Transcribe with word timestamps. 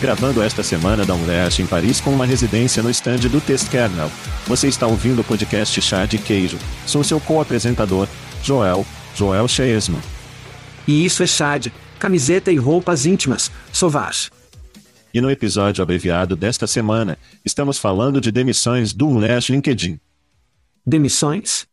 Gravando 0.00 0.42
esta 0.42 0.62
semana 0.62 1.04
da 1.04 1.14
UNEST 1.14 1.60
em 1.60 1.66
Paris 1.66 2.00
com 2.00 2.10
uma 2.10 2.24
residência 2.24 2.82
no 2.82 2.88
stand 2.88 3.18
do 3.18 3.40
Test 3.40 3.68
Kernel. 3.68 4.10
Você 4.46 4.66
está 4.66 4.86
ouvindo 4.86 5.20
o 5.20 5.24
podcast 5.24 5.80
Chá 5.82 6.06
de 6.06 6.16
Queijo. 6.16 6.58
Sou 6.86 7.04
seu 7.04 7.20
co-apresentador, 7.20 8.08
Joel, 8.42 8.86
Joel 9.14 9.46
Cheesman. 9.46 10.00
E 10.88 11.04
isso 11.04 11.22
é 11.22 11.26
Chad, 11.26 11.66
camiseta 11.98 12.50
e 12.50 12.56
roupas 12.56 13.04
íntimas, 13.04 13.52
Sauvage. 13.72 14.30
E 15.12 15.20
no 15.20 15.30
episódio 15.30 15.82
abreviado 15.82 16.34
desta 16.34 16.66
semana, 16.66 17.18
estamos 17.44 17.76
falando 17.76 18.20
de 18.20 18.32
demissões 18.32 18.94
do 18.94 19.06
UNEST 19.06 19.50
LinkedIn. 19.52 20.00
Demissões? 20.86 21.66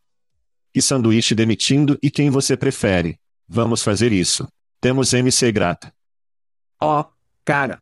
E 0.76 0.82
sanduíche 0.82 1.34
demitindo 1.34 1.98
e 2.04 2.12
quem 2.12 2.30
você 2.30 2.58
prefere. 2.58 3.18
Vamos 3.48 3.82
fazer 3.82 4.12
isso. 4.12 4.46
Temos 4.82 5.14
MC 5.14 5.50
Grata. 5.52 5.94
Ó, 6.82 7.02
oh, 7.02 7.06
cara, 7.46 7.80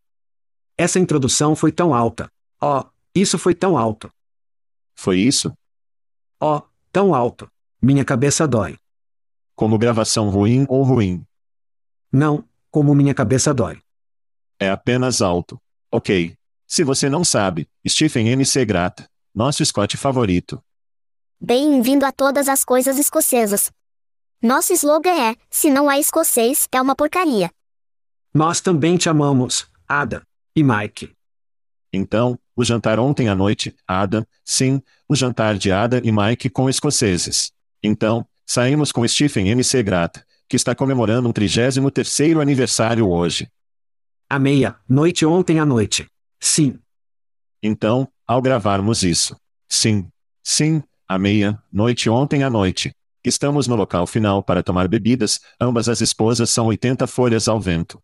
essa 0.77 0.99
introdução 0.99 1.55
foi 1.55 1.71
tão 1.71 1.93
alta. 1.93 2.29
Oh, 2.61 2.83
isso 3.13 3.37
foi 3.37 3.55
tão 3.55 3.77
alto. 3.77 4.11
Foi 4.93 5.19
isso? 5.19 5.53
Oh, 6.39 6.61
tão 6.91 7.15
alto. 7.15 7.49
Minha 7.81 8.03
cabeça 8.03 8.47
dói. 8.47 8.77
Como 9.55 9.77
gravação 9.77 10.29
ruim 10.29 10.65
ou 10.67 10.83
ruim? 10.83 11.25
Não, 12.11 12.43
como 12.69 12.93
minha 12.93 13.13
cabeça 13.13 13.53
dói. 13.53 13.81
É 14.59 14.69
apenas 14.69 15.21
alto. 15.21 15.61
Ok. 15.91 16.35
Se 16.67 16.83
você 16.83 17.09
não 17.09 17.23
sabe, 17.23 17.69
Stephen 17.87 18.27
M. 18.27 18.45
C. 18.45 18.65
Grata, 18.65 19.07
nosso 19.33 19.63
Scott 19.63 19.95
favorito. 19.95 20.61
Bem-vindo 21.39 22.05
a 22.05 22.11
todas 22.11 22.49
as 22.49 22.65
coisas 22.65 22.97
escocesas. 22.97 23.71
Nosso 24.41 24.73
slogan 24.73 25.29
é: 25.29 25.35
se 25.49 25.69
não 25.69 25.87
há 25.87 25.99
escocês, 25.99 26.67
é 26.71 26.81
uma 26.81 26.95
porcaria. 26.95 27.51
Nós 28.33 28.59
também 28.59 28.97
te 28.97 29.07
amamos, 29.07 29.67
Ada 29.87 30.25
e 30.55 30.63
Mike. 30.63 31.11
Então, 31.91 32.39
o 32.55 32.63
jantar 32.63 32.99
ontem 32.99 33.29
à 33.29 33.35
noite, 33.35 33.75
Adam, 33.87 34.25
sim, 34.43 34.81
o 35.07 35.15
jantar 35.15 35.57
de 35.57 35.71
Ada 35.71 36.01
e 36.03 36.11
Mike 36.11 36.49
com 36.49 36.69
escoceses. 36.69 37.51
Então, 37.81 38.25
saímos 38.45 38.91
com 38.91 39.07
Stephen 39.07 39.49
M. 39.49 39.63
C. 39.63 39.83
Grata, 39.83 40.25
que 40.47 40.55
está 40.55 40.73
comemorando 40.73 41.27
um 41.29 41.33
33º 41.33 42.41
aniversário 42.41 43.09
hoje. 43.09 43.49
À 44.29 44.39
meia-noite 44.39 45.25
ontem 45.25 45.59
à 45.59 45.65
noite. 45.65 46.07
Sim. 46.39 46.79
Então, 47.61 48.07
ao 48.27 48.41
gravarmos 48.41 49.03
isso. 49.03 49.35
Sim. 49.69 50.07
Sim, 50.43 50.83
à 51.07 51.17
meia-noite 51.17 52.09
ontem 52.09 52.43
à 52.43 52.49
noite. 52.49 52.93
Estamos 53.23 53.67
no 53.67 53.75
local 53.75 54.05
final 54.05 54.43
para 54.43 54.61
tomar 54.61 54.87
bebidas, 54.87 55.39
ambas 55.59 55.89
as 55.89 56.01
esposas 56.01 56.49
são 56.49 56.67
80 56.67 57.07
folhas 57.07 57.47
ao 57.47 57.59
vento. 57.59 57.99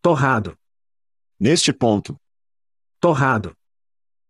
Torrado. 0.00 0.56
Neste 1.38 1.72
ponto. 1.72 2.18
Torrado. 3.00 3.56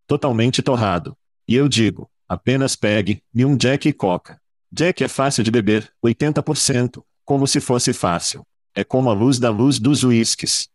Totalmente 0.07 0.63
torrado. 0.63 1.17
E 1.47 1.55
eu 1.55 1.69
digo, 1.69 2.11
apenas 2.29 2.77
pegue-me 2.77 3.45
um 3.45 3.57
Jack 3.57 3.89
e 3.89 3.93
Coca. 3.93 4.41
Jack 4.71 5.03
é 5.03 5.09
fácil 5.09 5.43
de 5.43 5.51
beber, 5.51 5.91
80%, 6.05 7.03
como 7.25 7.47
se 7.47 7.61
fosse 7.61 7.95
fácil. 7.95 8.47
É 8.75 8.85
como 8.85 9.09
a 9.09 9.15
luz 9.15 9.39
da 9.39 9.49
luz 9.49 9.79
dos 9.79 10.05
uísques. 10.05 10.69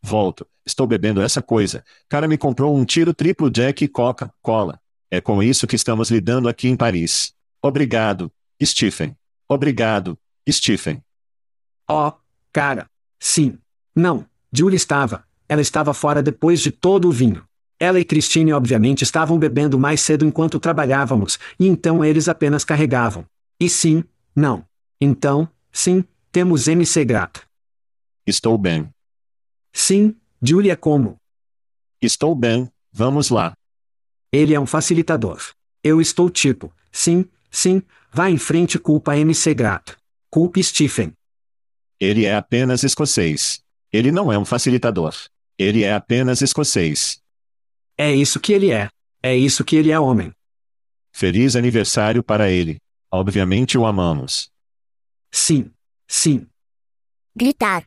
Volto, 0.00 0.46
estou 0.64 0.86
bebendo 0.86 1.20
essa 1.20 1.42
coisa. 1.42 1.84
Cara 2.08 2.28
me 2.28 2.38
comprou 2.38 2.76
um 2.76 2.84
tiro 2.84 3.12
triplo 3.12 3.50
Jack 3.50 3.84
e 3.84 3.88
Coca-Cola. 3.88 4.80
É 5.10 5.20
com 5.20 5.42
isso 5.42 5.66
que 5.66 5.74
estamos 5.74 6.10
lidando 6.10 6.48
aqui 6.48 6.68
em 6.68 6.76
Paris. 6.76 7.34
Obrigado, 7.60 8.32
Stephen. 8.62 9.16
Obrigado, 9.48 10.16
Stephen. 10.48 11.02
Oh, 11.90 12.12
cara. 12.52 12.88
Sim. 13.18 13.58
Não, 13.96 14.24
Julie 14.52 14.76
estava. 14.76 15.27
Ela 15.48 15.62
estava 15.62 15.94
fora 15.94 16.22
depois 16.22 16.60
de 16.60 16.70
todo 16.70 17.08
o 17.08 17.12
vinho. 17.12 17.44
Ela 17.80 18.00
e 18.00 18.04
Christine 18.04 18.52
obviamente 18.52 19.02
estavam 19.02 19.38
bebendo 19.38 19.78
mais 19.78 20.00
cedo 20.00 20.24
enquanto 20.24 20.58
trabalhávamos, 20.58 21.38
e 21.58 21.66
então 21.66 22.04
eles 22.04 22.28
apenas 22.28 22.64
carregavam. 22.64 23.24
E 23.60 23.68
sim, 23.68 24.04
não. 24.34 24.64
Então, 25.00 25.48
sim, 25.72 26.04
temos 26.32 26.66
MC 26.66 27.04
Grata. 27.04 27.42
Estou 28.26 28.58
bem. 28.58 28.88
Sim, 29.72 30.16
Julia 30.42 30.76
como? 30.76 31.16
Estou 32.02 32.34
bem, 32.34 32.68
vamos 32.92 33.30
lá. 33.30 33.52
Ele 34.32 34.54
é 34.54 34.60
um 34.60 34.66
facilitador. 34.66 35.40
Eu 35.82 36.00
estou 36.00 36.28
tipo, 36.28 36.72
sim, 36.92 37.24
sim, 37.50 37.82
vá 38.12 38.28
em 38.28 38.38
frente 38.38 38.78
culpa 38.78 39.16
MC 39.16 39.54
Grata. 39.54 39.96
Culpe 40.30 40.62
Stephen. 40.62 41.12
Ele 41.98 42.24
é 42.24 42.34
apenas 42.34 42.82
escocês. 42.82 43.60
Ele 43.92 44.12
não 44.12 44.32
é 44.32 44.38
um 44.38 44.44
facilitador. 44.44 45.14
Ele 45.58 45.82
é 45.82 45.92
apenas 45.92 46.40
escocês. 46.40 47.20
É 47.96 48.14
isso 48.14 48.38
que 48.38 48.52
ele 48.52 48.70
é. 48.70 48.88
É 49.20 49.36
isso 49.36 49.64
que 49.64 49.74
ele 49.74 49.90
é 49.90 49.98
homem. 49.98 50.32
Feliz 51.12 51.56
aniversário 51.56 52.22
para 52.22 52.48
ele. 52.50 52.78
Obviamente 53.10 53.76
o 53.76 53.84
amamos. 53.84 54.50
Sim. 55.32 55.70
Sim. 56.06 56.46
Gritar. 57.34 57.84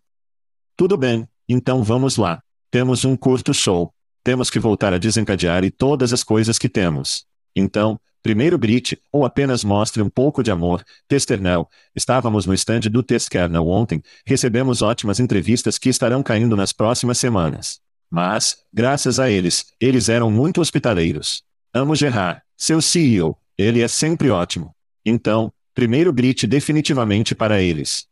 Tudo 0.75 0.97
bem, 0.97 1.27
então 1.47 1.83
vamos 1.83 2.17
lá. 2.17 2.41
Temos 2.69 3.05
um 3.05 3.15
curto 3.15 3.53
show. 3.53 3.93
Temos 4.23 4.49
que 4.49 4.59
voltar 4.59 4.93
a 4.93 4.97
desencadear 4.97 5.63
e 5.63 5.71
todas 5.71 6.11
as 6.13 6.23
coisas 6.23 6.59
que 6.59 6.69
temos. 6.69 7.25
Então, 7.55 7.99
Primeiro 8.23 8.57
grite, 8.57 9.01
ou 9.11 9.25
apenas 9.25 9.63
mostre 9.63 10.01
um 10.01 10.09
pouco 10.09 10.43
de 10.43 10.51
amor. 10.51 10.83
Testernel. 11.07 11.67
Estávamos 11.95 12.45
no 12.45 12.53
stand 12.53 12.81
do 12.81 13.01
Testkernel 13.01 13.67
ontem, 13.67 14.01
recebemos 14.25 14.83
ótimas 14.83 15.19
entrevistas 15.19 15.79
que 15.79 15.89
estarão 15.89 16.21
caindo 16.21 16.55
nas 16.55 16.71
próximas 16.71 17.17
semanas. 17.17 17.79
Mas, 18.09 18.57
graças 18.71 19.19
a 19.19 19.29
eles, 19.29 19.73
eles 19.79 20.07
eram 20.07 20.29
muito 20.29 20.61
hospitaleiros. 20.61 21.43
Amo 21.73 21.95
Gerard, 21.95 22.41
seu 22.55 22.81
CEO, 22.81 23.37
ele 23.57 23.81
é 23.81 23.87
sempre 23.87 24.29
ótimo. 24.29 24.75
Então, 25.03 25.51
primeiro 25.73 26.13
grite 26.13 26.45
definitivamente 26.45 27.33
para 27.33 27.59
eles. 27.59 28.05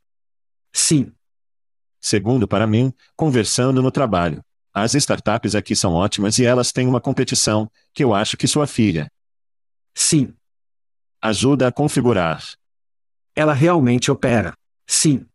Sim. 0.74 1.12
Segundo 2.02 2.48
para 2.48 2.66
mim, 2.66 2.92
conversando 3.16 3.82
no 3.82 3.92
trabalho. 3.92 4.44
As 4.74 4.96
startups 4.96 5.54
aqui 5.54 5.76
são 5.76 5.94
ótimas 5.94 6.40
e 6.40 6.46
elas 6.46 6.72
têm 6.72 6.88
uma 6.88 7.02
competição, 7.02 7.70
que 7.94 8.04
eu 8.04 8.14
acho 8.14 8.38
que 8.38 8.48
sua 8.48 8.66
filha, 8.66 9.12
Sim. 9.94 10.34
Ajuda 11.22 11.68
a 11.68 11.72
configurar. 11.72 12.44
Ela 13.36 13.54
realmente 13.54 14.12
opera. 14.12 14.54
Sim. 14.88 15.26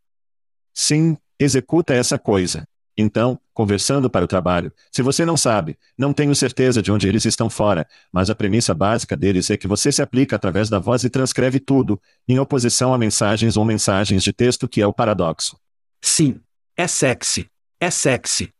Sim, 0.72 1.16
executa 1.38 1.94
essa 1.94 2.18
coisa. 2.18 2.66
Então, 2.96 3.40
conversando 3.52 4.08
para 4.08 4.24
o 4.24 4.28
trabalho, 4.28 4.72
se 4.90 5.02
você 5.02 5.24
não 5.24 5.36
sabe, 5.36 5.76
não 5.98 6.12
tenho 6.12 6.34
certeza 6.34 6.80
de 6.80 6.92
onde 6.92 7.08
eles 7.08 7.24
estão 7.24 7.50
fora, 7.50 7.86
mas 8.12 8.30
a 8.30 8.34
premissa 8.34 8.72
básica 8.72 9.16
deles 9.16 9.50
é 9.50 9.56
que 9.56 9.66
você 9.66 9.90
se 9.90 10.00
aplica 10.00 10.36
através 10.36 10.68
da 10.68 10.78
voz 10.78 11.02
e 11.02 11.10
transcreve 11.10 11.58
tudo, 11.58 12.00
em 12.28 12.38
oposição 12.38 12.94
a 12.94 12.98
mensagens 12.98 13.56
ou 13.56 13.64
mensagens 13.64 14.22
de 14.22 14.32
texto 14.32 14.68
que 14.68 14.80
é 14.80 14.86
o 14.86 14.92
paradoxo. 14.92 15.58
Sim. 16.00 16.40
É 16.76 16.86
sexy. 16.86 17.48
É 17.80 17.90
sexy. 17.90 18.52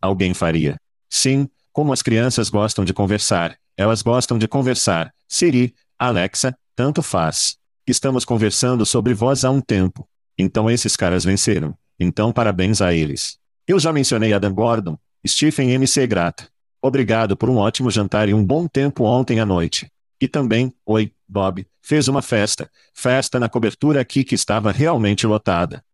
Alguém 0.00 0.34
faria. 0.34 0.76
Sim, 1.08 1.48
como 1.72 1.92
as 1.92 2.02
crianças 2.02 2.48
gostam 2.48 2.84
de 2.84 2.92
conversar, 2.92 3.56
elas 3.76 4.02
gostam 4.02 4.38
de 4.38 4.46
conversar. 4.46 5.12
Siri, 5.28 5.74
Alexa, 5.98 6.56
tanto 6.74 7.02
faz. 7.02 7.56
Estamos 7.86 8.24
conversando 8.24 8.84
sobre 8.86 9.14
voz 9.14 9.44
há 9.44 9.50
um 9.50 9.60
tempo. 9.60 10.08
Então 10.38 10.70
esses 10.70 10.96
caras 10.96 11.24
venceram. 11.24 11.76
Então 11.98 12.32
parabéns 12.32 12.80
a 12.80 12.92
eles. 12.92 13.38
Eu 13.66 13.78
já 13.78 13.92
mencionei 13.92 14.32
Adam 14.32 14.52
Gordon, 14.52 14.98
Stephen 15.26 15.70
MC 15.70 16.06
Grata. 16.06 16.48
Obrigado 16.80 17.36
por 17.36 17.48
um 17.48 17.56
ótimo 17.56 17.90
jantar 17.90 18.28
e 18.28 18.34
um 18.34 18.44
bom 18.44 18.66
tempo 18.66 19.04
ontem 19.04 19.38
à 19.38 19.46
noite. 19.46 19.90
E 20.20 20.26
também, 20.26 20.74
oi, 20.84 21.12
Bob, 21.28 21.66
fez 21.80 22.08
uma 22.08 22.22
festa. 22.22 22.70
Festa 22.92 23.38
na 23.38 23.48
cobertura 23.48 24.00
aqui 24.00 24.24
que 24.24 24.34
estava 24.34 24.72
realmente 24.72 25.26
lotada. 25.26 25.84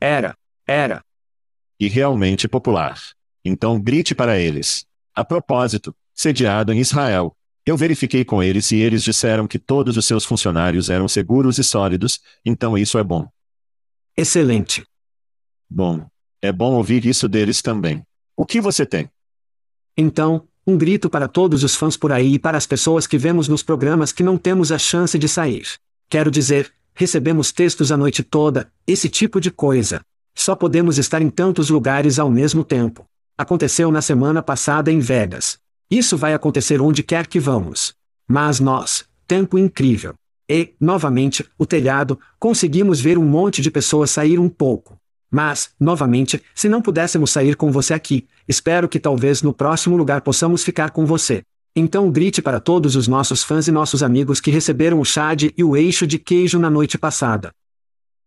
Era. 0.00 0.36
Era. 0.66 1.04
E 1.78 1.88
realmente 1.88 2.48
popular. 2.48 3.00
Então 3.44 3.80
grite 3.80 4.14
para 4.14 4.38
eles. 4.38 4.86
A 5.14 5.24
propósito, 5.24 5.94
sediado 6.18 6.72
em 6.72 6.80
Israel. 6.80 7.32
Eu 7.64 7.76
verifiquei 7.76 8.24
com 8.24 8.42
eles 8.42 8.72
e 8.72 8.76
eles 8.76 9.04
disseram 9.04 9.46
que 9.46 9.58
todos 9.58 9.96
os 9.96 10.04
seus 10.04 10.24
funcionários 10.24 10.90
eram 10.90 11.06
seguros 11.06 11.58
e 11.58 11.64
sólidos, 11.64 12.20
então 12.44 12.76
isso 12.76 12.98
é 12.98 13.04
bom. 13.04 13.28
Excelente. 14.16 14.84
Bom. 15.70 16.04
É 16.42 16.50
bom 16.50 16.74
ouvir 16.74 17.04
isso 17.04 17.28
deles 17.28 17.62
também. 17.62 18.02
O 18.36 18.44
que 18.44 18.60
você 18.60 18.84
tem? 18.84 19.08
Então, 19.96 20.46
um 20.66 20.76
grito 20.76 21.08
para 21.08 21.28
todos 21.28 21.62
os 21.62 21.76
fãs 21.76 21.96
por 21.96 22.10
aí 22.10 22.34
e 22.34 22.38
para 22.38 22.58
as 22.58 22.66
pessoas 22.66 23.06
que 23.06 23.18
vemos 23.18 23.46
nos 23.46 23.62
programas 23.62 24.10
que 24.10 24.22
não 24.22 24.36
temos 24.36 24.72
a 24.72 24.78
chance 24.78 25.16
de 25.18 25.28
sair. 25.28 25.66
Quero 26.08 26.30
dizer, 26.30 26.72
recebemos 26.94 27.52
textos 27.52 27.92
a 27.92 27.96
noite 27.96 28.24
toda, 28.24 28.72
esse 28.86 29.08
tipo 29.08 29.40
de 29.40 29.50
coisa. 29.52 30.00
Só 30.34 30.56
podemos 30.56 30.98
estar 30.98 31.22
em 31.22 31.30
tantos 31.30 31.70
lugares 31.70 32.18
ao 32.18 32.30
mesmo 32.30 32.64
tempo. 32.64 33.04
Aconteceu 33.36 33.92
na 33.92 34.02
semana 34.02 34.42
passada 34.42 34.90
em 34.90 34.98
Vegas. 34.98 35.58
Isso 35.90 36.16
vai 36.16 36.34
acontecer 36.34 36.80
onde 36.80 37.02
quer 37.02 37.26
que 37.26 37.40
vamos. 37.40 37.94
Mas 38.26 38.60
nós, 38.60 39.04
tempo 39.26 39.58
incrível. 39.58 40.14
E, 40.48 40.74
novamente, 40.80 41.44
o 41.58 41.64
telhado, 41.64 42.18
conseguimos 42.38 43.00
ver 43.00 43.18
um 43.18 43.24
monte 43.24 43.62
de 43.62 43.70
pessoas 43.70 44.10
sair 44.10 44.38
um 44.38 44.48
pouco. 44.48 44.98
Mas, 45.30 45.70
novamente, 45.78 46.42
se 46.54 46.68
não 46.68 46.80
pudéssemos 46.80 47.30
sair 47.30 47.56
com 47.56 47.70
você 47.70 47.92
aqui, 47.94 48.26
espero 48.46 48.88
que 48.88 49.00
talvez 49.00 49.42
no 49.42 49.52
próximo 49.52 49.96
lugar 49.96 50.22
possamos 50.22 50.64
ficar 50.64 50.90
com 50.90 51.04
você. 51.04 51.42
Então 51.76 52.10
grite 52.10 52.42
para 52.42 52.60
todos 52.60 52.96
os 52.96 53.06
nossos 53.06 53.44
fãs 53.44 53.68
e 53.68 53.72
nossos 53.72 54.02
amigos 54.02 54.40
que 54.40 54.50
receberam 54.50 55.00
o 55.00 55.04
chad 55.04 55.44
e 55.56 55.62
o 55.62 55.76
eixo 55.76 56.06
de 56.06 56.18
queijo 56.18 56.58
na 56.58 56.68
noite 56.68 56.98
passada. 56.98 57.52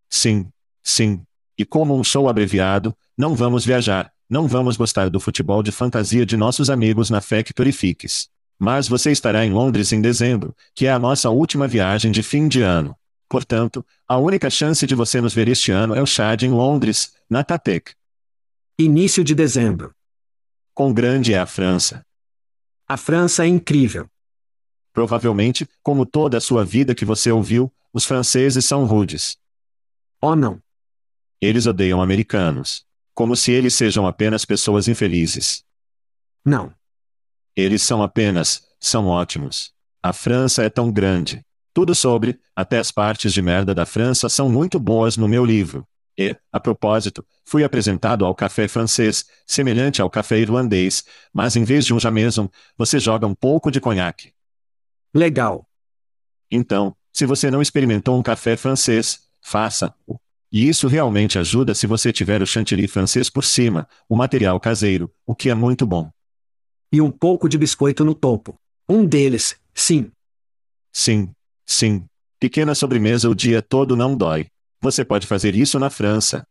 Sim, 0.10 0.48
sim. 0.84 1.22
E 1.58 1.66
como 1.66 1.98
um 1.98 2.04
show 2.04 2.30
abreviado, 2.30 2.96
não 3.18 3.36
vamos 3.36 3.66
viajar, 3.66 4.12
não 4.32 4.48
vamos 4.48 4.78
gostar 4.78 5.10
do 5.10 5.20
futebol 5.20 5.62
de 5.62 5.74
fantasia 5.74 6.26
de 6.26 6.38
nossos 6.38 6.70
amigos 6.70 7.10
na 7.10 7.20
Factory 7.20 7.74
Fix. 7.74 8.30
Mas 8.58 8.88
você 8.88 9.12
estará 9.12 9.46
em 9.46 9.52
Londres 9.52 9.92
em 9.92 10.00
dezembro, 10.00 10.56
que 10.74 10.86
é 10.86 10.92
a 10.94 10.98
nossa 10.98 11.30
última 11.30 11.68
viagem 11.68 12.14
de 12.14 12.24
fim 12.24 12.48
de 12.48 12.62
ano. 12.62 12.96
Portanto, 13.28 13.86
a 14.08 14.18
única 14.18 14.50
chance 14.50 14.88
de 14.88 14.96
você 14.96 15.20
nos 15.20 15.34
ver 15.34 15.50
este 15.50 15.74
ano 15.74 15.94
é 15.94 16.02
o 16.02 16.06
Chad 16.06 16.44
em 16.44 16.50
Londres, 16.50 17.14
na 17.30 17.44
Tatec. 17.44 17.92
Início 18.80 19.22
de 19.22 19.36
dezembro. 19.36 19.94
Quão 20.74 20.94
grande 20.94 21.34
é 21.34 21.38
a 21.38 21.46
França? 21.46 22.02
A 22.88 22.96
França 22.96 23.44
é 23.44 23.50
incrível. 23.50 24.08
Provavelmente, 24.94 25.68
como 25.84 26.06
toda 26.06 26.38
a 26.38 26.42
sua 26.42 26.64
vida 26.64 26.96
que 26.96 27.04
você 27.04 27.30
ouviu, 27.34 27.70
os 27.92 28.06
franceses 28.06 28.64
são 28.64 28.86
rudes. 28.86 29.38
Oh 30.22 30.38
não. 30.38 30.64
Eles 31.42 31.66
odeiam 31.66 32.02
americanos. 32.02 32.90
Como 33.22 33.36
se 33.36 33.52
eles 33.52 33.76
sejam 33.76 34.08
apenas 34.08 34.46
pessoas 34.46 34.88
infelizes. 34.88 35.64
Não. 36.44 36.74
Eles 37.56 37.84
são 37.84 38.02
apenas, 38.02 38.68
são 38.80 39.06
ótimos. 39.06 39.72
A 40.02 40.12
França 40.12 40.64
é 40.64 40.72
tão 40.72 40.92
grande. 40.92 41.46
Tudo 41.72 41.94
sobre, 41.94 42.40
até 42.56 42.80
as 42.80 42.92
partes 42.92 43.32
de 43.32 43.40
merda 43.40 43.76
da 43.76 43.86
França 43.86 44.28
são 44.28 44.50
muito 44.50 44.80
boas 44.80 45.18
no 45.18 45.28
meu 45.28 45.46
livro. 45.46 45.88
E, 46.18 46.36
a 46.52 46.60
propósito, 46.60 47.24
fui 47.46 47.64
apresentado 47.64 48.26
ao 48.26 48.34
café 48.34 48.68
francês, 48.68 49.24
semelhante 49.46 50.02
ao 50.02 50.10
café 50.10 50.40
irlandês, 50.40 51.04
mas 51.32 51.56
em 51.56 51.64
vez 51.64 51.86
de 51.86 51.94
um 51.94 52.00
jameson, 52.00 52.50
você 52.76 53.00
joga 53.00 53.28
um 53.28 53.36
pouco 53.36 53.70
de 53.70 53.80
conhaque. 53.80 54.34
Legal. 55.14 55.70
Então, 56.50 56.98
se 57.14 57.28
você 57.28 57.52
não 57.52 57.62
experimentou 57.62 58.18
um 58.18 58.24
café 58.24 58.58
francês, 58.58 59.28
faça-o. 59.40 60.20
E 60.52 60.68
isso 60.68 60.88
realmente 60.88 61.40
ajuda 61.40 61.74
se 61.74 61.88
você 61.88 62.12
tiver 62.12 62.42
o 62.42 62.46
chantilly 62.46 62.86
francês 62.86 63.30
por 63.30 63.44
cima, 63.44 63.88
o 64.10 64.18
material 64.18 64.60
caseiro, 64.60 65.10
o 65.26 65.34
que 65.34 65.50
é 65.50 65.56
muito 65.56 65.88
bom. 65.88 66.10
E 66.92 67.00
um 67.00 67.10
pouco 67.10 67.48
de 67.48 67.58
biscoito 67.58 68.04
no 68.04 68.14
topo. 68.14 68.56
Um 68.88 69.06
deles, 69.06 69.56
sim. 69.74 70.12
Sim, 70.92 71.32
sim. 71.66 72.04
Pequena 72.38 72.76
sobremesa 72.76 73.30
o 73.30 73.36
dia 73.36 73.62
todo 73.62 73.96
não 73.96 74.14
dói. 74.14 74.48
Você 74.82 75.06
pode 75.06 75.26
fazer 75.26 75.56
isso 75.56 75.80
na 75.80 75.90
França. 75.90 76.44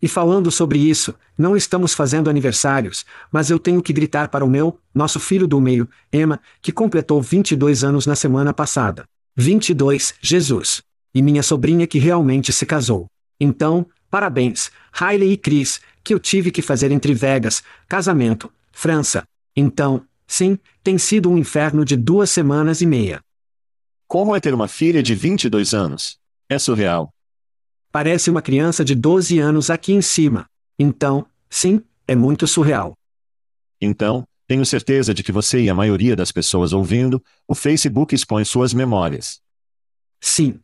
E 0.00 0.08
falando 0.08 0.50
sobre 0.50 0.78
isso, 0.78 1.14
não 1.36 1.54
estamos 1.54 1.92
fazendo 1.92 2.30
aniversários, 2.30 3.04
mas 3.30 3.50
eu 3.50 3.58
tenho 3.58 3.82
que 3.82 3.92
gritar 3.92 4.28
para 4.28 4.44
o 4.44 4.48
meu, 4.48 4.80
nosso 4.94 5.20
filho 5.20 5.46
do 5.46 5.60
meio, 5.60 5.86
Emma, 6.10 6.40
que 6.62 6.72
completou 6.72 7.20
22 7.20 7.84
anos 7.84 8.06
na 8.06 8.14
semana 8.14 8.54
passada. 8.54 9.04
22, 9.36 10.14
Jesus. 10.22 10.80
E 11.12 11.20
minha 11.20 11.42
sobrinha 11.42 11.86
que 11.86 11.98
realmente 11.98 12.52
se 12.52 12.64
casou. 12.64 13.06
Então, 13.40 13.86
parabéns, 14.10 14.70
Riley 14.92 15.32
e 15.32 15.36
Chris, 15.36 15.80
que 16.02 16.12
eu 16.12 16.18
tive 16.18 16.50
que 16.50 16.62
fazer 16.62 16.90
entre 16.90 17.14
Vegas, 17.14 17.62
casamento, 17.88 18.52
França. 18.72 19.24
Então, 19.54 20.04
sim, 20.26 20.58
tem 20.82 20.98
sido 20.98 21.30
um 21.30 21.38
inferno 21.38 21.84
de 21.84 21.96
duas 21.96 22.30
semanas 22.30 22.80
e 22.80 22.86
meia. 22.86 23.20
Como 24.06 24.34
é 24.34 24.40
ter 24.40 24.54
uma 24.54 24.68
filha 24.68 25.02
de 25.02 25.14
22 25.14 25.74
anos? 25.74 26.18
É 26.48 26.58
surreal. 26.58 27.12
Parece 27.92 28.30
uma 28.30 28.40
criança 28.40 28.84
de 28.84 28.94
12 28.94 29.38
anos 29.38 29.70
aqui 29.70 29.92
em 29.92 30.02
cima. 30.02 30.46
Então, 30.78 31.26
sim, 31.50 31.82
é 32.06 32.14
muito 32.14 32.46
surreal. 32.46 32.94
Então, 33.80 34.24
tenho 34.46 34.64
certeza 34.64 35.12
de 35.12 35.22
que 35.22 35.30
você 35.30 35.60
e 35.60 35.68
a 35.68 35.74
maioria 35.74 36.16
das 36.16 36.32
pessoas 36.32 36.72
ouvindo, 36.72 37.22
o 37.46 37.54
Facebook 37.54 38.14
expõe 38.14 38.44
suas 38.44 38.72
memórias. 38.72 39.40
Sim, 40.20 40.58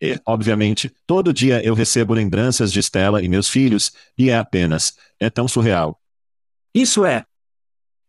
e, 0.00 0.18
obviamente, 0.24 0.90
todo 1.06 1.32
dia 1.32 1.62
eu 1.62 1.74
recebo 1.74 2.14
lembranças 2.14 2.72
de 2.72 2.80
Stella 2.82 3.22
e 3.22 3.28
meus 3.28 3.48
filhos, 3.48 3.92
e 4.16 4.30
é 4.30 4.38
apenas, 4.38 4.94
é 5.18 5.28
tão 5.28 5.46
surreal. 5.46 6.00
Isso 6.74 7.04
é. 7.04 7.24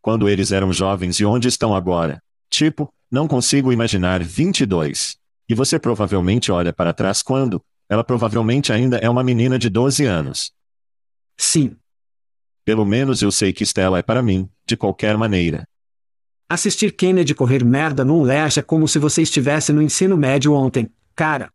Quando 0.01 0.29
eles 0.29 0.51
eram 0.51 0.71
jovens 0.71 1.19
e 1.19 1.25
onde 1.25 1.47
estão 1.47 1.75
agora? 1.75 2.21
Tipo, 2.49 2.91
não 3.11 3.27
consigo 3.27 3.73
imaginar 3.73 4.23
22. 4.23 5.17
E 5.49 5.53
você 5.53 5.77
provavelmente 5.77 6.51
olha 6.51 6.71
para 6.71 6.93
trás 6.93 7.21
quando, 7.21 7.61
ela 7.89 8.03
provavelmente 8.03 8.71
ainda 8.71 8.97
é 8.97 9.09
uma 9.09 9.23
menina 9.23 9.59
de 9.59 9.69
12 9.69 10.05
anos. 10.05 10.51
Sim. 11.37 11.75
Pelo 12.63 12.85
menos 12.85 13.21
eu 13.21 13.31
sei 13.31 13.51
que 13.51 13.65
Stella 13.65 13.99
é 13.99 14.01
para 14.01 14.23
mim, 14.23 14.49
de 14.65 14.77
qualquer 14.77 15.17
maneira. 15.17 15.67
Assistir 16.47 16.91
Kennedy 16.91 17.35
correr 17.35 17.65
merda 17.65 18.05
num 18.05 18.21
lash 18.21 18.57
é 18.57 18.61
como 18.61 18.87
se 18.87 18.99
você 18.99 19.21
estivesse 19.21 19.73
no 19.73 19.81
ensino 19.81 20.15
médio 20.15 20.53
ontem, 20.53 20.89
cara. 21.15 21.51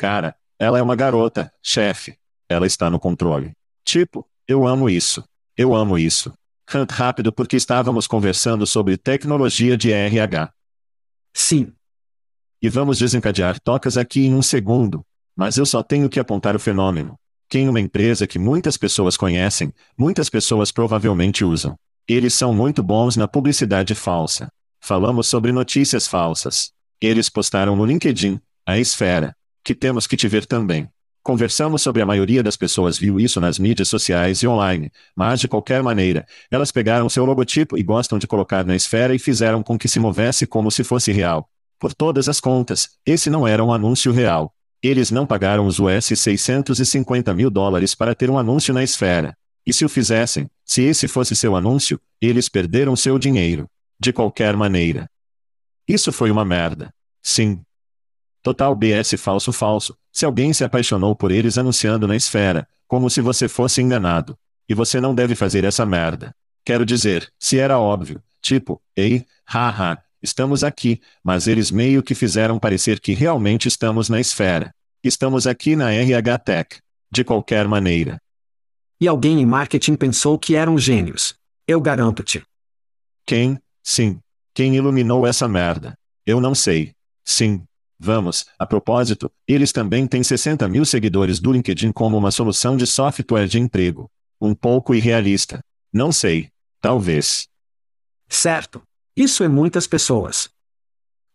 Cara, 0.00 0.34
ela 0.58 0.78
é 0.78 0.82
uma 0.82 0.96
garota, 0.96 1.52
chefe. 1.62 2.16
Ela 2.48 2.66
está 2.66 2.88
no 2.88 2.98
controle. 2.98 3.52
Tipo, 3.84 4.26
eu 4.48 4.66
amo 4.66 4.88
isso. 4.88 5.22
Eu 5.54 5.74
amo 5.74 5.98
isso. 5.98 6.32
Hunt 6.74 6.90
rápido 6.90 7.30
porque 7.30 7.54
estávamos 7.54 8.06
conversando 8.06 8.66
sobre 8.66 8.96
tecnologia 8.96 9.76
de 9.76 9.92
RH. 9.92 10.50
Sim. 11.34 11.74
E 12.62 12.70
vamos 12.70 12.98
desencadear 12.98 13.60
tocas 13.60 13.98
aqui 13.98 14.24
em 14.24 14.32
um 14.32 14.40
segundo. 14.40 15.04
Mas 15.36 15.58
eu 15.58 15.66
só 15.66 15.82
tenho 15.82 16.08
que 16.08 16.18
apontar 16.18 16.56
o 16.56 16.58
fenômeno. 16.58 17.14
Quem 17.46 17.68
uma 17.68 17.78
empresa 17.78 18.26
que 18.26 18.38
muitas 18.38 18.78
pessoas 18.78 19.18
conhecem, 19.18 19.70
muitas 19.98 20.30
pessoas 20.30 20.72
provavelmente 20.72 21.44
usam. 21.44 21.76
Eles 22.08 22.32
são 22.32 22.54
muito 22.54 22.82
bons 22.82 23.18
na 23.18 23.28
publicidade 23.28 23.94
falsa. 23.94 24.48
Falamos 24.80 25.26
sobre 25.26 25.52
notícias 25.52 26.06
falsas. 26.06 26.72
Eles 27.02 27.28
postaram 27.28 27.76
no 27.76 27.84
LinkedIn, 27.84 28.40
a 28.64 28.78
esfera, 28.78 29.36
que 29.64 29.74
temos 29.74 30.06
que 30.06 30.16
te 30.16 30.28
ver 30.28 30.46
também. 30.46 30.88
Conversamos 31.22 31.82
sobre 31.82 32.00
a 32.00 32.06
maioria 32.06 32.42
das 32.42 32.56
pessoas 32.56 32.98
viu 32.98 33.20
isso 33.20 33.40
nas 33.40 33.58
mídias 33.58 33.88
sociais 33.88 34.42
e 34.42 34.48
online, 34.48 34.90
mas 35.14 35.38
de 35.38 35.48
qualquer 35.48 35.82
maneira, 35.82 36.26
elas 36.50 36.72
pegaram 36.72 37.10
seu 37.10 37.26
logotipo 37.26 37.76
e 37.76 37.82
gostam 37.82 38.18
de 38.18 38.26
colocar 38.26 38.64
na 38.64 38.74
esfera 38.74 39.14
e 39.14 39.18
fizeram 39.18 39.62
com 39.62 39.78
que 39.78 39.86
se 39.86 40.00
movesse 40.00 40.46
como 40.46 40.70
se 40.70 40.82
fosse 40.82 41.12
real. 41.12 41.48
Por 41.78 41.92
todas 41.92 42.28
as 42.28 42.40
contas, 42.40 42.90
esse 43.04 43.28
não 43.28 43.46
era 43.46 43.62
um 43.62 43.72
anúncio 43.72 44.12
real. 44.12 44.54
Eles 44.82 45.10
não 45.10 45.26
pagaram 45.26 45.66
os 45.66 45.78
US 45.78 46.06
650 46.06 47.34
mil 47.34 47.50
dólares 47.50 47.94
para 47.94 48.14
ter 48.14 48.30
um 48.30 48.38
anúncio 48.38 48.72
na 48.72 48.82
esfera. 48.82 49.36
E 49.66 49.74
se 49.74 49.84
o 49.84 49.90
fizessem, 49.90 50.48
se 50.64 50.82
esse 50.82 51.06
fosse 51.06 51.36
seu 51.36 51.54
anúncio, 51.54 52.00
eles 52.20 52.48
perderam 52.48 52.96
seu 52.96 53.18
dinheiro. 53.18 53.68
De 53.98 54.10
qualquer 54.10 54.56
maneira. 54.56 55.08
Isso 55.86 56.10
foi 56.12 56.30
uma 56.30 56.44
merda. 56.46 56.92
Sim. 57.22 57.60
Total 58.42 58.74
BS 58.74 59.16
falso 59.18 59.52
falso. 59.52 59.96
Se 60.10 60.24
alguém 60.24 60.52
se 60.52 60.64
apaixonou 60.64 61.14
por 61.14 61.30
eles 61.30 61.58
anunciando 61.58 62.06
na 62.06 62.16
esfera, 62.16 62.66
como 62.88 63.10
se 63.10 63.20
você 63.20 63.48
fosse 63.48 63.82
enganado. 63.82 64.36
E 64.68 64.74
você 64.74 65.00
não 65.00 65.14
deve 65.14 65.34
fazer 65.34 65.64
essa 65.64 65.84
merda. 65.84 66.34
Quero 66.64 66.86
dizer, 66.86 67.30
se 67.38 67.58
era 67.58 67.78
óbvio, 67.78 68.22
tipo, 68.40 68.80
ei, 68.96 69.26
haha, 69.44 69.98
estamos 70.22 70.62
aqui, 70.64 71.00
mas 71.22 71.46
eles 71.46 71.70
meio 71.70 72.02
que 72.02 72.14
fizeram 72.14 72.58
parecer 72.58 73.00
que 73.00 73.12
realmente 73.12 73.68
estamos 73.68 74.08
na 74.08 74.20
esfera. 74.20 74.74
Estamos 75.02 75.46
aqui 75.46 75.74
na 75.76 75.92
RH 75.92 76.38
Tech. 76.38 76.78
De 77.12 77.24
qualquer 77.24 77.66
maneira. 77.66 78.20
E 79.00 79.08
alguém 79.08 79.40
em 79.40 79.46
marketing 79.46 79.96
pensou 79.96 80.38
que 80.38 80.54
eram 80.54 80.78
gênios. 80.78 81.34
Eu 81.66 81.80
garanto-te. 81.80 82.42
Quem? 83.26 83.58
Sim. 83.82 84.20
Quem 84.54 84.76
iluminou 84.76 85.26
essa 85.26 85.48
merda? 85.48 85.94
Eu 86.24 86.40
não 86.40 86.54
sei. 86.54 86.92
Sim. 87.24 87.64
Vamos, 88.02 88.46
a 88.58 88.64
propósito, 88.64 89.30
eles 89.46 89.72
também 89.72 90.06
têm 90.06 90.22
60 90.22 90.66
mil 90.68 90.86
seguidores 90.86 91.38
do 91.38 91.52
LinkedIn 91.52 91.92
como 91.92 92.16
uma 92.16 92.30
solução 92.30 92.74
de 92.74 92.86
software 92.86 93.46
de 93.46 93.58
emprego. 93.58 94.10
Um 94.40 94.54
pouco 94.54 94.94
irrealista. 94.94 95.62
Não 95.92 96.10
sei. 96.10 96.48
Talvez. 96.80 97.46
Certo. 98.26 98.82
Isso 99.14 99.44
é 99.44 99.48
muitas 99.48 99.86
pessoas. 99.86 100.48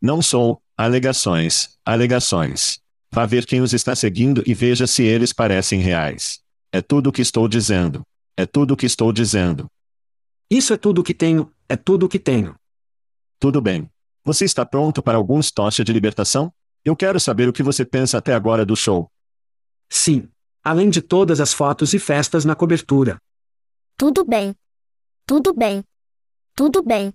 Não 0.01 0.23
sou. 0.23 0.59
Alegações. 0.75 1.77
Alegações. 1.85 2.79
Vá 3.11 3.27
ver 3.27 3.45
quem 3.45 3.61
os 3.61 3.71
está 3.71 3.95
seguindo 3.95 4.41
e 4.47 4.55
veja 4.55 4.87
se 4.87 5.03
eles 5.03 5.31
parecem 5.31 5.79
reais. 5.79 6.39
É 6.71 6.81
tudo 6.81 7.09
o 7.09 7.11
que 7.11 7.21
estou 7.21 7.47
dizendo. 7.47 8.01
É 8.35 8.47
tudo 8.47 8.73
o 8.73 8.77
que 8.77 8.87
estou 8.87 9.13
dizendo. 9.13 9.67
Isso 10.49 10.73
é 10.73 10.77
tudo 10.77 11.01
o 11.01 11.03
que 11.03 11.13
tenho, 11.13 11.51
é 11.69 11.75
tudo 11.75 12.07
o 12.07 12.09
que 12.09 12.19
tenho. 12.19 12.55
Tudo 13.39 13.61
bem. 13.61 13.87
Você 14.25 14.43
está 14.43 14.65
pronto 14.65 15.03
para 15.03 15.19
alguns 15.19 15.51
tocha 15.51 15.83
de 15.83 15.93
libertação? 15.93 16.51
Eu 16.83 16.95
quero 16.95 17.19
saber 17.19 17.47
o 17.47 17.53
que 17.53 17.61
você 17.61 17.85
pensa 17.85 18.17
até 18.17 18.33
agora 18.33 18.65
do 18.65 18.75
show. 18.75 19.07
Sim. 19.87 20.27
Além 20.63 20.89
de 20.89 20.99
todas 20.99 21.39
as 21.39 21.53
fotos 21.53 21.93
e 21.93 21.99
festas 21.99 22.43
na 22.43 22.55
cobertura. 22.55 23.19
Tudo 23.95 24.25
bem. 24.25 24.55
Tudo 25.27 25.53
bem. 25.53 25.83
Tudo 26.55 26.81
bem. 26.81 27.13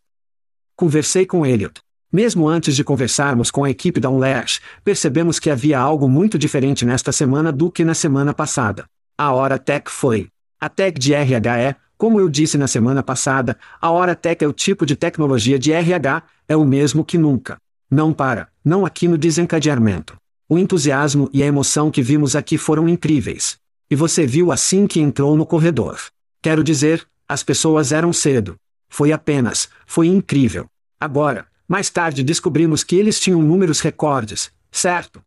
Conversei 0.77 1.27
com 1.27 1.45
Elliot. 1.45 1.81
Mesmo 2.13 2.49
antes 2.49 2.77
de 2.77 2.85
conversarmos 2.85 3.51
com 3.51 3.65
a 3.65 3.71
equipe 3.71 3.99
da 3.99 4.09
Unlash, 4.09 4.61
percebemos 4.85 5.41
que 5.41 5.51
havia 5.51 5.81
algo 5.81 6.09
muito 6.09 6.39
diferente 6.39 6.85
nesta 6.85 7.11
semana 7.11 7.51
do 7.51 7.73
que 7.73 7.85
na 7.85 7.95
semana 7.95 8.33
passada. 8.33 8.85
A 9.19 9.33
hora 9.33 9.59
tech 9.59 9.91
foi. 9.91 10.29
A 10.61 10.69
tech 10.69 10.97
de 10.97 11.13
RH 11.13 11.59
é, 11.59 11.77
como 12.01 12.19
eu 12.19 12.31
disse 12.31 12.57
na 12.57 12.67
semana 12.67 13.03
passada, 13.03 13.59
a 13.79 13.91
hora 13.91 14.17
tech 14.17 14.43
é 14.43 14.49
o 14.49 14.55
tipo 14.55 14.87
de 14.87 14.97
tecnologia 14.97 15.59
de 15.59 15.71
RH, 15.71 16.23
é 16.49 16.57
o 16.57 16.65
mesmo 16.65 17.05
que 17.05 17.19
nunca. 17.19 17.59
Não 17.91 18.11
para, 18.11 18.49
não 18.65 18.87
aqui 18.87 19.07
no 19.07 19.19
desencadeamento. 19.19 20.17
O 20.49 20.57
entusiasmo 20.57 21.29
e 21.31 21.43
a 21.43 21.47
emoção 21.47 21.91
que 21.91 22.01
vimos 22.01 22.35
aqui 22.35 22.57
foram 22.57 22.89
incríveis. 22.89 23.59
E 23.91 23.95
você 23.95 24.27
viu 24.27 24.51
assim 24.51 24.87
que 24.87 24.99
entrou 24.99 25.37
no 25.37 25.45
corredor. 25.45 26.01
Quero 26.41 26.65
dizer, 26.65 27.07
as 27.29 27.43
pessoas 27.43 27.93
eram 27.93 28.15
cedo. 28.15 28.57
Foi 28.89 29.13
apenas, 29.13 29.69
foi 29.85 30.07
incrível. 30.07 30.71
Agora, 30.99 31.47
mais 31.69 31.91
tarde 31.91 32.25
descobrimos 32.25 32.83
que 32.83 32.97
eles 32.97 33.21
tinham 33.21 33.43
números 33.43 33.81
recordes, 33.81 34.51
certo? 34.73 35.21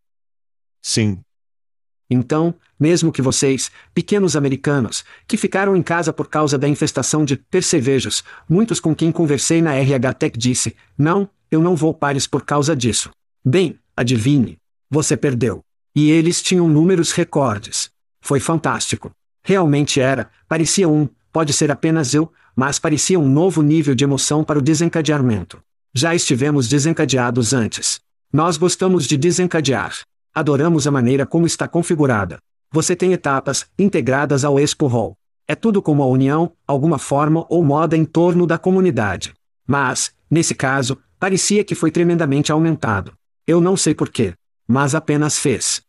Sim, 0.82 1.20
então, 2.10 2.54
mesmo 2.80 3.12
que 3.12 3.22
vocês, 3.22 3.72
pequenos 3.94 4.36
americanos, 4.36 5.04
que 5.28 5.38
ficaram 5.38 5.76
em 5.76 5.82
casa 5.82 6.12
por 6.12 6.28
causa 6.28 6.58
da 6.58 6.68
infestação 6.68 7.24
de 7.24 7.38
percevejos, 7.38 8.24
muitos 8.48 8.80
com 8.80 8.94
quem 8.94 9.12
conversei 9.12 9.62
na 9.62 9.74
RH 9.76 10.14
Tech 10.14 10.38
disse: 10.38 10.76
Não, 10.98 11.30
eu 11.50 11.62
não 11.62 11.76
vou 11.76 11.94
pares 11.94 12.28
por 12.28 12.44
causa 12.44 12.76
disso. 12.76 13.10
Bem, 13.44 13.80
adivinhe. 13.96 14.58
Você 14.90 15.16
perdeu. 15.18 15.62
E 15.96 16.12
eles 16.12 16.42
tinham 16.42 16.68
números 16.68 17.12
recordes. 17.12 17.90
Foi 18.22 18.40
fantástico. 18.40 19.12
Realmente 19.44 20.00
era, 20.00 20.30
parecia 20.48 20.88
um, 20.88 21.08
pode 21.32 21.52
ser 21.52 21.72
apenas 21.72 22.14
eu, 22.14 22.32
mas 22.56 22.80
parecia 22.80 23.20
um 23.20 23.28
novo 23.28 23.62
nível 23.62 23.94
de 23.94 24.04
emoção 24.04 24.44
para 24.44 24.60
o 24.60 24.62
desencadeamento. 24.62 25.62
Já 25.94 26.16
estivemos 26.16 26.68
desencadeados 26.68 27.54
antes. 27.54 28.00
Nós 28.32 28.58
gostamos 28.58 29.06
de 29.06 29.18
desencadear. 29.18 30.00
Adoramos 30.36 30.88
a 30.88 30.92
maneira 30.92 31.28
como 31.28 31.46
está 31.46 31.68
configurada. 31.68 32.40
Você 32.72 32.96
tem 32.96 33.14
etapas 33.14 33.68
integradas 33.78 34.44
ao 34.44 34.60
Expo 34.60 34.88
Hall. 34.88 35.16
É 35.48 35.54
tudo 35.54 35.80
como 35.80 36.02
a 36.02 36.08
união, 36.08 36.54
alguma 36.66 36.98
forma 36.98 37.46
ou 37.50 37.64
moda 37.64 37.96
em 37.96 38.04
torno 38.04 38.48
da 38.48 38.58
comunidade. 38.58 39.32
Mas, 39.68 40.12
nesse 40.32 40.56
caso, 40.56 40.98
parecia 41.20 41.64
que 41.64 41.76
foi 41.76 41.92
tremendamente 41.92 42.52
aumentado. 42.52 43.14
Eu 43.46 43.62
não 43.62 43.78
sei 43.78 43.94
porquê. 43.94 44.34
Mas 44.68 44.96
apenas 44.96 45.38
fez. 45.38 45.84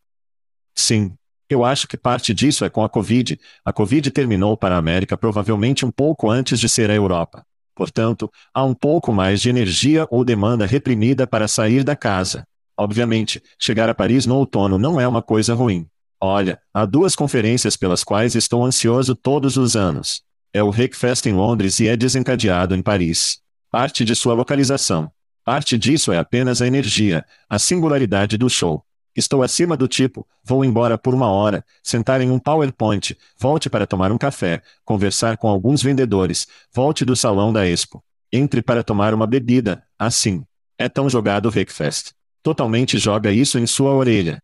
Sim. 0.74 1.14
Eu 1.48 1.64
acho 1.64 1.88
que 1.88 1.96
parte 1.96 2.34
disso 2.34 2.66
é 2.66 2.70
com 2.70 2.84
a 2.84 2.88
Covid. 2.88 3.40
A 3.64 3.72
Covid 3.72 4.10
terminou 4.10 4.58
para 4.58 4.74
a 4.74 4.78
América 4.78 5.16
provavelmente 5.16 5.86
um 5.86 5.90
pouco 5.90 6.28
antes 6.28 6.60
de 6.60 6.68
ser 6.68 6.90
a 6.90 6.94
Europa. 6.94 7.46
Portanto, 7.74 8.30
há 8.52 8.62
um 8.62 8.74
pouco 8.74 9.10
mais 9.10 9.40
de 9.40 9.48
energia 9.48 10.06
ou 10.10 10.22
demanda 10.22 10.66
reprimida 10.66 11.26
para 11.26 11.48
sair 11.48 11.82
da 11.82 11.96
casa. 11.96 12.44
Obviamente, 12.76 13.40
chegar 13.58 13.88
a 13.88 13.94
Paris 13.94 14.26
no 14.26 14.36
outono 14.36 14.78
não 14.78 15.00
é 15.00 15.06
uma 15.06 15.22
coisa 15.22 15.54
ruim. 15.54 15.86
Olha, 16.20 16.60
há 16.72 16.84
duas 16.84 17.14
conferências 17.14 17.76
pelas 17.76 18.02
quais 18.02 18.34
estou 18.34 18.64
ansioso 18.64 19.14
todos 19.14 19.56
os 19.56 19.76
anos. 19.76 20.22
É 20.52 20.62
o 20.62 20.70
Hackfest 20.70 21.26
em 21.26 21.34
Londres 21.34 21.78
e 21.80 21.86
é 21.86 21.96
desencadeado 21.96 22.74
em 22.74 22.82
Paris. 22.82 23.38
Parte 23.70 24.04
de 24.04 24.14
sua 24.14 24.34
localização. 24.34 25.10
Parte 25.44 25.78
disso 25.78 26.12
é 26.12 26.18
apenas 26.18 26.62
a 26.62 26.66
energia, 26.66 27.24
a 27.48 27.58
singularidade 27.58 28.36
do 28.36 28.48
show. 28.48 28.84
Estou 29.14 29.42
acima 29.42 29.76
do 29.76 29.86
tipo, 29.86 30.26
vou 30.42 30.64
embora 30.64 30.98
por 30.98 31.14
uma 31.14 31.30
hora, 31.30 31.64
sentar 31.82 32.20
em 32.20 32.30
um 32.30 32.38
PowerPoint, 32.38 33.16
volte 33.38 33.70
para 33.70 33.86
tomar 33.86 34.10
um 34.10 34.18
café, 34.18 34.62
conversar 34.84 35.36
com 35.36 35.46
alguns 35.46 35.82
vendedores, 35.82 36.48
volte 36.72 37.04
do 37.04 37.14
salão 37.14 37.52
da 37.52 37.68
Expo. 37.68 38.02
Entre 38.32 38.60
para 38.60 38.82
tomar 38.82 39.14
uma 39.14 39.26
bebida, 39.26 39.84
assim. 39.96 40.44
É 40.76 40.88
tão 40.88 41.08
jogado 41.08 41.46
o 41.46 41.50
Hackfest 41.50 42.12
totalmente 42.44 42.98
joga 42.98 43.32
isso 43.32 43.58
em 43.58 43.66
sua 43.66 43.94
orelha. 43.94 44.38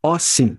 Oh, 0.00 0.16
sim. 0.16 0.56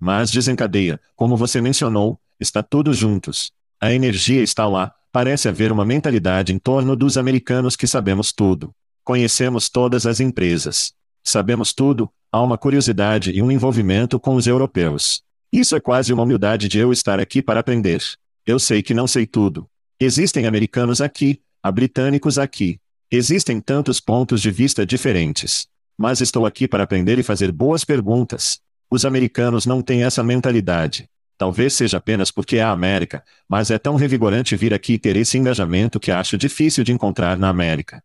Mas 0.00 0.30
desencadeia, 0.30 0.98
como 1.14 1.36
você 1.36 1.60
mencionou, 1.60 2.18
está 2.40 2.62
tudo 2.62 2.94
juntos. 2.94 3.52
A 3.78 3.92
energia 3.92 4.42
está 4.42 4.66
lá, 4.66 4.94
parece 5.12 5.48
haver 5.48 5.70
uma 5.70 5.84
mentalidade 5.84 6.50
em 6.50 6.58
torno 6.58 6.96
dos 6.96 7.18
americanos 7.18 7.76
que 7.76 7.86
sabemos 7.86 8.32
tudo. 8.32 8.74
Conhecemos 9.04 9.68
todas 9.68 10.06
as 10.06 10.18
empresas. 10.18 10.94
Sabemos 11.22 11.74
tudo, 11.74 12.10
há 12.32 12.40
uma 12.40 12.56
curiosidade 12.56 13.30
e 13.32 13.42
um 13.42 13.52
envolvimento 13.52 14.18
com 14.18 14.34
os 14.34 14.46
europeus. 14.46 15.22
Isso 15.52 15.76
é 15.76 15.80
quase 15.80 16.10
uma 16.10 16.22
humildade 16.22 16.68
de 16.68 16.78
eu 16.78 16.90
estar 16.90 17.20
aqui 17.20 17.42
para 17.42 17.60
aprender. 17.60 18.02
Eu 18.46 18.58
sei 18.58 18.82
que 18.82 18.94
não 18.94 19.06
sei 19.06 19.26
tudo. 19.26 19.68
Existem 20.00 20.46
americanos 20.46 21.02
aqui, 21.02 21.42
há 21.62 21.70
britânicos 21.70 22.38
aqui, 22.38 22.80
Existem 23.10 23.60
tantos 23.60 24.00
pontos 24.00 24.42
de 24.42 24.50
vista 24.50 24.84
diferentes. 24.84 25.68
Mas 25.96 26.20
estou 26.20 26.44
aqui 26.44 26.66
para 26.66 26.82
aprender 26.82 27.18
e 27.20 27.22
fazer 27.22 27.52
boas 27.52 27.84
perguntas. 27.84 28.60
Os 28.90 29.04
americanos 29.04 29.64
não 29.64 29.80
têm 29.80 30.02
essa 30.02 30.24
mentalidade. 30.24 31.08
Talvez 31.38 31.74
seja 31.74 31.98
apenas 31.98 32.32
porque 32.32 32.56
é 32.56 32.62
a 32.62 32.70
América, 32.70 33.22
mas 33.48 33.70
é 33.70 33.78
tão 33.78 33.94
revigorante 33.94 34.56
vir 34.56 34.74
aqui 34.74 34.94
e 34.94 34.98
ter 34.98 35.16
esse 35.16 35.38
engajamento 35.38 36.00
que 36.00 36.10
acho 36.10 36.36
difícil 36.36 36.82
de 36.82 36.92
encontrar 36.92 37.38
na 37.38 37.48
América. 37.48 38.02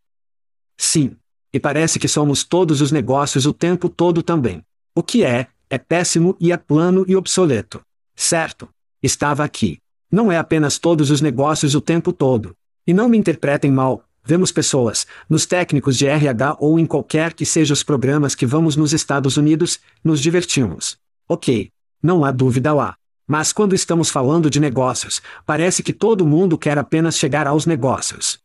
Sim. 0.78 1.16
E 1.52 1.58
parece 1.58 1.98
que 1.98 2.06
somos 2.06 2.44
todos 2.44 2.80
os 2.80 2.92
negócios 2.92 3.44
o 3.44 3.52
tempo 3.52 3.88
todo 3.88 4.22
também. 4.22 4.64
O 4.94 5.02
que 5.02 5.24
é, 5.24 5.48
é 5.68 5.78
péssimo 5.78 6.36
e 6.38 6.52
é 6.52 6.56
plano 6.56 7.04
e 7.08 7.16
obsoleto. 7.16 7.80
Certo. 8.14 8.68
Estava 9.02 9.42
aqui. 9.42 9.78
Não 10.10 10.30
é 10.30 10.36
apenas 10.36 10.78
todos 10.78 11.10
os 11.10 11.20
negócios 11.20 11.74
o 11.74 11.80
tempo 11.80 12.12
todo. 12.12 12.54
E 12.86 12.94
não 12.94 13.08
me 13.08 13.18
interpretem 13.18 13.70
mal, 13.70 14.04
Vemos 14.24 14.52
pessoas, 14.52 15.06
nos 15.28 15.46
técnicos 15.46 15.98
de 15.98 16.06
RH 16.06 16.56
ou 16.60 16.78
em 16.78 16.86
qualquer 16.86 17.32
que 17.32 17.44
seja 17.44 17.74
os 17.74 17.82
programas 17.82 18.34
que 18.34 18.46
vamos 18.46 18.76
nos 18.76 18.92
Estados 18.92 19.36
Unidos, 19.36 19.80
nos 20.02 20.20
divertimos. 20.20 20.96
Ok. 21.28 21.70
Não 22.00 22.24
há 22.24 22.30
dúvida 22.30 22.72
lá. 22.72 22.94
Mas 23.26 23.52
quando 23.52 23.74
estamos 23.74 24.10
falando 24.10 24.50
de 24.50 24.60
negócios, 24.60 25.22
parece 25.44 25.82
que 25.82 25.92
todo 25.92 26.26
mundo 26.26 26.58
quer 26.58 26.78
apenas 26.78 27.16
chegar 27.16 27.46
aos 27.46 27.66
negócios. 27.66 28.38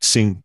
Sim. 0.00 0.38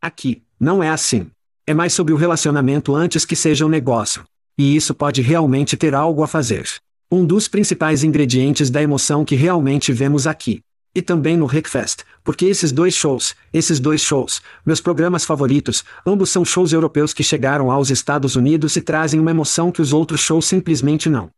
Aqui, 0.00 0.42
não 0.58 0.82
é 0.82 0.88
assim. 0.88 1.30
É 1.66 1.74
mais 1.74 1.92
sobre 1.92 2.12
o 2.14 2.16
relacionamento 2.16 2.94
antes 2.94 3.24
que 3.24 3.36
seja 3.36 3.66
um 3.66 3.68
negócio. 3.68 4.24
E 4.56 4.74
isso 4.74 4.94
pode 4.94 5.22
realmente 5.22 5.76
ter 5.76 5.94
algo 5.94 6.22
a 6.22 6.26
fazer. 6.26 6.68
Um 7.10 7.24
dos 7.24 7.46
principais 7.46 8.02
ingredientes 8.02 8.70
da 8.70 8.82
emoção 8.82 9.24
que 9.24 9.36
realmente 9.36 9.92
vemos 9.92 10.26
aqui. 10.26 10.60
E 10.94 11.02
também 11.02 11.36
no 11.36 11.46
Rickfest, 11.46 12.02
porque 12.28 12.44
esses 12.44 12.70
dois 12.70 12.94
shows, 12.94 13.34
esses 13.54 13.80
dois 13.80 14.02
shows, 14.02 14.42
meus 14.66 14.82
programas 14.82 15.24
favoritos, 15.24 15.82
ambos 16.06 16.28
são 16.28 16.44
shows 16.44 16.74
europeus 16.74 17.14
que 17.14 17.24
chegaram 17.24 17.70
aos 17.70 17.88
Estados 17.88 18.36
Unidos 18.36 18.76
e 18.76 18.82
trazem 18.82 19.18
uma 19.18 19.30
emoção 19.30 19.72
que 19.72 19.80
os 19.80 19.94
outros 19.94 20.20
shows 20.20 20.44
simplesmente 20.44 21.08
não. 21.08 21.30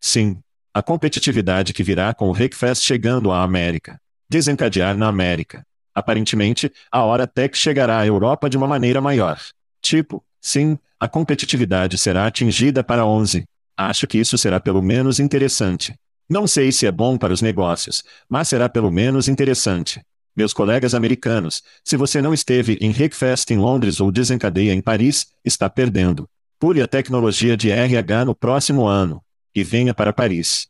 Sim. 0.00 0.38
A 0.72 0.82
competitividade 0.82 1.74
que 1.74 1.82
virá 1.82 2.14
com 2.14 2.30
o 2.30 2.32
Rickfest 2.32 2.82
chegando 2.82 3.30
à 3.30 3.42
América. 3.42 4.00
Desencadear 4.26 4.96
na 4.96 5.06
América. 5.06 5.62
Aparentemente, 5.94 6.72
a 6.90 7.04
hora 7.04 7.26
tech 7.26 7.54
chegará 7.54 7.98
à 7.98 8.06
Europa 8.06 8.48
de 8.48 8.56
uma 8.56 8.66
maneira 8.66 9.02
maior. 9.02 9.38
Tipo, 9.82 10.24
sim, 10.40 10.78
a 10.98 11.06
competitividade 11.06 11.98
será 11.98 12.26
atingida 12.26 12.82
para 12.82 13.04
11. 13.04 13.44
Acho 13.76 14.06
que 14.06 14.16
isso 14.16 14.38
será 14.38 14.58
pelo 14.58 14.80
menos 14.80 15.20
interessante. 15.20 15.94
Não 16.28 16.46
sei 16.46 16.72
se 16.72 16.86
é 16.86 16.92
bom 16.92 17.16
para 17.16 17.32
os 17.32 17.40
negócios, 17.40 18.02
mas 18.28 18.48
será 18.48 18.68
pelo 18.68 18.90
menos 18.90 19.28
interessante. 19.28 20.04
Meus 20.34 20.52
colegas 20.52 20.94
americanos, 20.94 21.62
se 21.84 21.96
você 21.96 22.20
não 22.20 22.34
esteve 22.34 22.76
em 22.80 22.90
Rickfest 22.90 23.50
em 23.50 23.58
Londres 23.58 24.00
ou 24.00 24.10
Desencadeia 24.10 24.72
em 24.72 24.82
Paris, 24.82 25.32
está 25.44 25.70
perdendo. 25.70 26.28
Pule 26.58 26.82
a 26.82 26.88
tecnologia 26.88 27.56
de 27.56 27.70
RH 27.70 28.24
no 28.24 28.34
próximo 28.34 28.86
ano. 28.86 29.22
E 29.54 29.64
venha 29.64 29.94
para 29.94 30.12
Paris. 30.12 30.68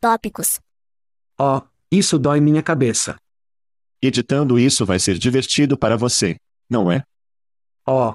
Tópicos. 0.00 0.60
Oh, 1.38 1.60
isso 1.90 2.18
dói 2.18 2.40
minha 2.40 2.62
cabeça. 2.62 3.18
Editando 4.00 4.58
isso 4.58 4.86
vai 4.86 4.98
ser 4.98 5.18
divertido 5.18 5.76
para 5.76 5.96
você, 5.96 6.36
não 6.70 6.90
é? 6.90 7.02
Oh, 7.86 8.14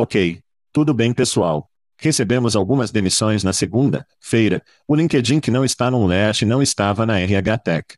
Ok. 0.00 0.40
Tudo 0.72 0.94
bem, 0.94 1.12
pessoal. 1.12 1.67
Recebemos 2.00 2.54
algumas 2.54 2.90
demissões 2.92 3.42
na 3.42 3.52
segunda-feira. 3.52 4.62
O 4.86 4.94
LinkedIn 4.94 5.40
que 5.40 5.50
não 5.50 5.64
está 5.64 5.90
no 5.90 6.06
Leste 6.06 6.44
não 6.44 6.62
estava 6.62 7.04
na 7.04 7.18
RH 7.18 7.58
Tech. 7.58 7.94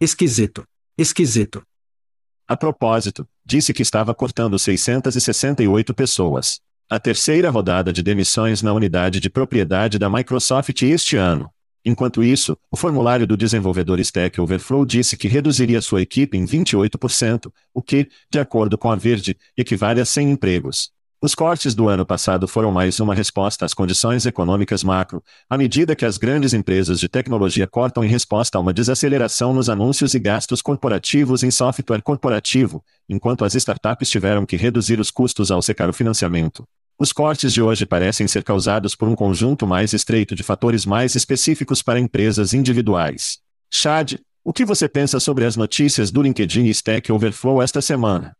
esquisito. 0.00 0.66
Esquisito. 0.98 1.62
A 2.48 2.56
propósito, 2.56 3.26
disse 3.44 3.72
que 3.72 3.82
estava 3.82 4.14
cortando 4.14 4.58
668 4.58 5.94
pessoas. 5.94 6.60
A 6.90 6.98
terceira 6.98 7.48
rodada 7.48 7.92
de 7.92 8.02
demissões 8.02 8.60
na 8.60 8.72
unidade 8.72 9.20
de 9.20 9.30
propriedade 9.30 9.98
da 9.98 10.10
Microsoft 10.10 10.82
este 10.82 11.16
ano. 11.16 11.48
Enquanto 11.84 12.22
isso, 12.22 12.56
o 12.70 12.76
formulário 12.76 13.26
do 13.26 13.36
desenvolvedor 13.36 13.98
Stack 14.00 14.40
Overflow 14.40 14.84
disse 14.84 15.16
que 15.16 15.26
reduziria 15.26 15.80
sua 15.80 16.02
equipe 16.02 16.36
em 16.36 16.44
28%, 16.44 17.50
o 17.72 17.82
que, 17.82 18.08
de 18.30 18.38
acordo 18.38 18.76
com 18.76 18.90
a 18.90 18.96
Verde, 18.96 19.36
equivale 19.56 20.00
a 20.00 20.04
100 20.04 20.30
empregos. 20.30 20.92
Os 21.24 21.36
cortes 21.36 21.72
do 21.72 21.88
ano 21.88 22.04
passado 22.04 22.48
foram 22.48 22.72
mais 22.72 22.98
uma 22.98 23.14
resposta 23.14 23.64
às 23.64 23.72
condições 23.72 24.26
econômicas 24.26 24.82
macro, 24.82 25.22
à 25.48 25.56
medida 25.56 25.94
que 25.94 26.04
as 26.04 26.18
grandes 26.18 26.52
empresas 26.52 26.98
de 26.98 27.08
tecnologia 27.08 27.64
cortam 27.64 28.02
em 28.02 28.08
resposta 28.08 28.58
a 28.58 28.60
uma 28.60 28.72
desaceleração 28.72 29.54
nos 29.54 29.70
anúncios 29.70 30.14
e 30.14 30.18
gastos 30.18 30.60
corporativos 30.60 31.44
em 31.44 31.50
software 31.52 32.02
corporativo, 32.02 32.82
enquanto 33.08 33.44
as 33.44 33.54
startups 33.54 34.10
tiveram 34.10 34.44
que 34.44 34.56
reduzir 34.56 34.98
os 34.98 35.12
custos 35.12 35.52
ao 35.52 35.62
secar 35.62 35.88
o 35.88 35.92
financiamento. 35.92 36.64
Os 36.98 37.12
cortes 37.12 37.52
de 37.52 37.62
hoje 37.62 37.86
parecem 37.86 38.26
ser 38.26 38.42
causados 38.42 38.96
por 38.96 39.06
um 39.06 39.14
conjunto 39.14 39.64
mais 39.64 39.92
estreito 39.92 40.34
de 40.34 40.42
fatores 40.42 40.84
mais 40.84 41.14
específicos 41.14 41.82
para 41.82 42.00
empresas 42.00 42.52
individuais. 42.52 43.38
Chad, 43.72 44.14
o 44.42 44.52
que 44.52 44.64
você 44.64 44.88
pensa 44.88 45.20
sobre 45.20 45.44
as 45.44 45.54
notícias 45.54 46.10
do 46.10 46.20
LinkedIn 46.20 46.64
e 46.64 46.70
Stack 46.70 47.12
Overflow 47.12 47.62
esta 47.62 47.80
semana? 47.80 48.32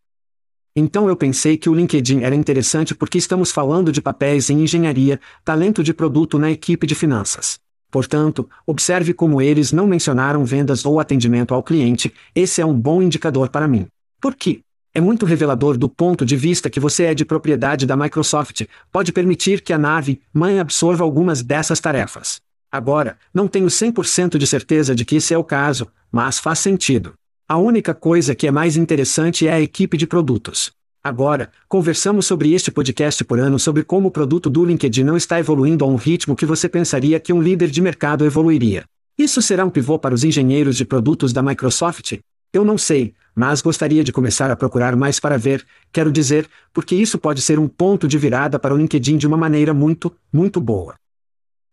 Então 0.74 1.06
eu 1.06 1.14
pensei 1.14 1.58
que 1.58 1.68
o 1.68 1.74
LinkedIn 1.74 2.22
era 2.22 2.34
interessante 2.34 2.94
porque 2.94 3.18
estamos 3.18 3.50
falando 3.50 3.92
de 3.92 4.00
papéis 4.00 4.48
em 4.48 4.62
engenharia, 4.62 5.20
talento 5.44 5.84
de 5.84 5.92
produto 5.92 6.38
na 6.38 6.50
equipe 6.50 6.86
de 6.86 6.94
finanças. 6.94 7.60
Portanto, 7.90 8.48
observe 8.66 9.12
como 9.12 9.42
eles 9.42 9.70
não 9.70 9.86
mencionaram 9.86 10.46
vendas 10.46 10.86
ou 10.86 10.98
atendimento 10.98 11.52
ao 11.52 11.62
cliente, 11.62 12.10
esse 12.34 12.62
é 12.62 12.64
um 12.64 12.72
bom 12.72 13.02
indicador 13.02 13.50
para 13.50 13.68
mim. 13.68 13.86
Por 14.18 14.34
quê? 14.34 14.60
É 14.94 15.00
muito 15.00 15.26
revelador 15.26 15.76
do 15.76 15.90
ponto 15.90 16.24
de 16.24 16.36
vista 16.36 16.70
que 16.70 16.80
você 16.80 17.04
é 17.04 17.14
de 17.14 17.26
propriedade 17.26 17.84
da 17.84 17.94
Microsoft, 17.94 18.62
pode 18.90 19.12
permitir 19.12 19.60
que 19.60 19.74
a 19.74 19.78
nave 19.78 20.22
mãe 20.32 20.58
absorva 20.58 21.04
algumas 21.04 21.42
dessas 21.42 21.80
tarefas. 21.80 22.40
Agora, 22.70 23.18
não 23.34 23.46
tenho 23.46 23.66
100% 23.66 24.38
de 24.38 24.46
certeza 24.46 24.94
de 24.94 25.04
que 25.04 25.16
esse 25.16 25.34
é 25.34 25.38
o 25.38 25.44
caso, 25.44 25.88
mas 26.10 26.38
faz 26.38 26.60
sentido. 26.60 27.12
A 27.52 27.58
única 27.58 27.92
coisa 27.92 28.34
que 28.34 28.46
é 28.46 28.50
mais 28.50 28.78
interessante 28.78 29.46
é 29.46 29.52
a 29.52 29.60
equipe 29.60 29.98
de 29.98 30.06
produtos. 30.06 30.72
Agora, 31.04 31.50
conversamos 31.68 32.24
sobre 32.24 32.54
este 32.54 32.70
podcast 32.70 33.22
por 33.24 33.38
ano 33.38 33.58
sobre 33.58 33.84
como 33.84 34.08
o 34.08 34.10
produto 34.10 34.48
do 34.48 34.64
LinkedIn 34.64 35.04
não 35.04 35.18
está 35.18 35.38
evoluindo 35.38 35.84
a 35.84 35.86
um 35.86 35.96
ritmo 35.96 36.34
que 36.34 36.46
você 36.46 36.66
pensaria 36.66 37.20
que 37.20 37.30
um 37.30 37.42
líder 37.42 37.68
de 37.68 37.82
mercado 37.82 38.24
evoluiria. 38.24 38.84
Isso 39.18 39.42
será 39.42 39.66
um 39.66 39.68
pivô 39.68 39.98
para 39.98 40.14
os 40.14 40.24
engenheiros 40.24 40.78
de 40.78 40.86
produtos 40.86 41.30
da 41.30 41.42
Microsoft? 41.42 42.14
Eu 42.54 42.64
não 42.64 42.78
sei, 42.78 43.12
mas 43.34 43.60
gostaria 43.60 44.02
de 44.02 44.14
começar 44.14 44.50
a 44.50 44.56
procurar 44.56 44.96
mais 44.96 45.20
para 45.20 45.36
ver, 45.36 45.62
quero 45.92 46.10
dizer, 46.10 46.48
porque 46.72 46.94
isso 46.94 47.18
pode 47.18 47.42
ser 47.42 47.58
um 47.58 47.68
ponto 47.68 48.08
de 48.08 48.16
virada 48.16 48.58
para 48.58 48.72
o 48.72 48.78
LinkedIn 48.78 49.18
de 49.18 49.26
uma 49.26 49.36
maneira 49.36 49.74
muito, 49.74 50.10
muito 50.32 50.58
boa. 50.58 50.94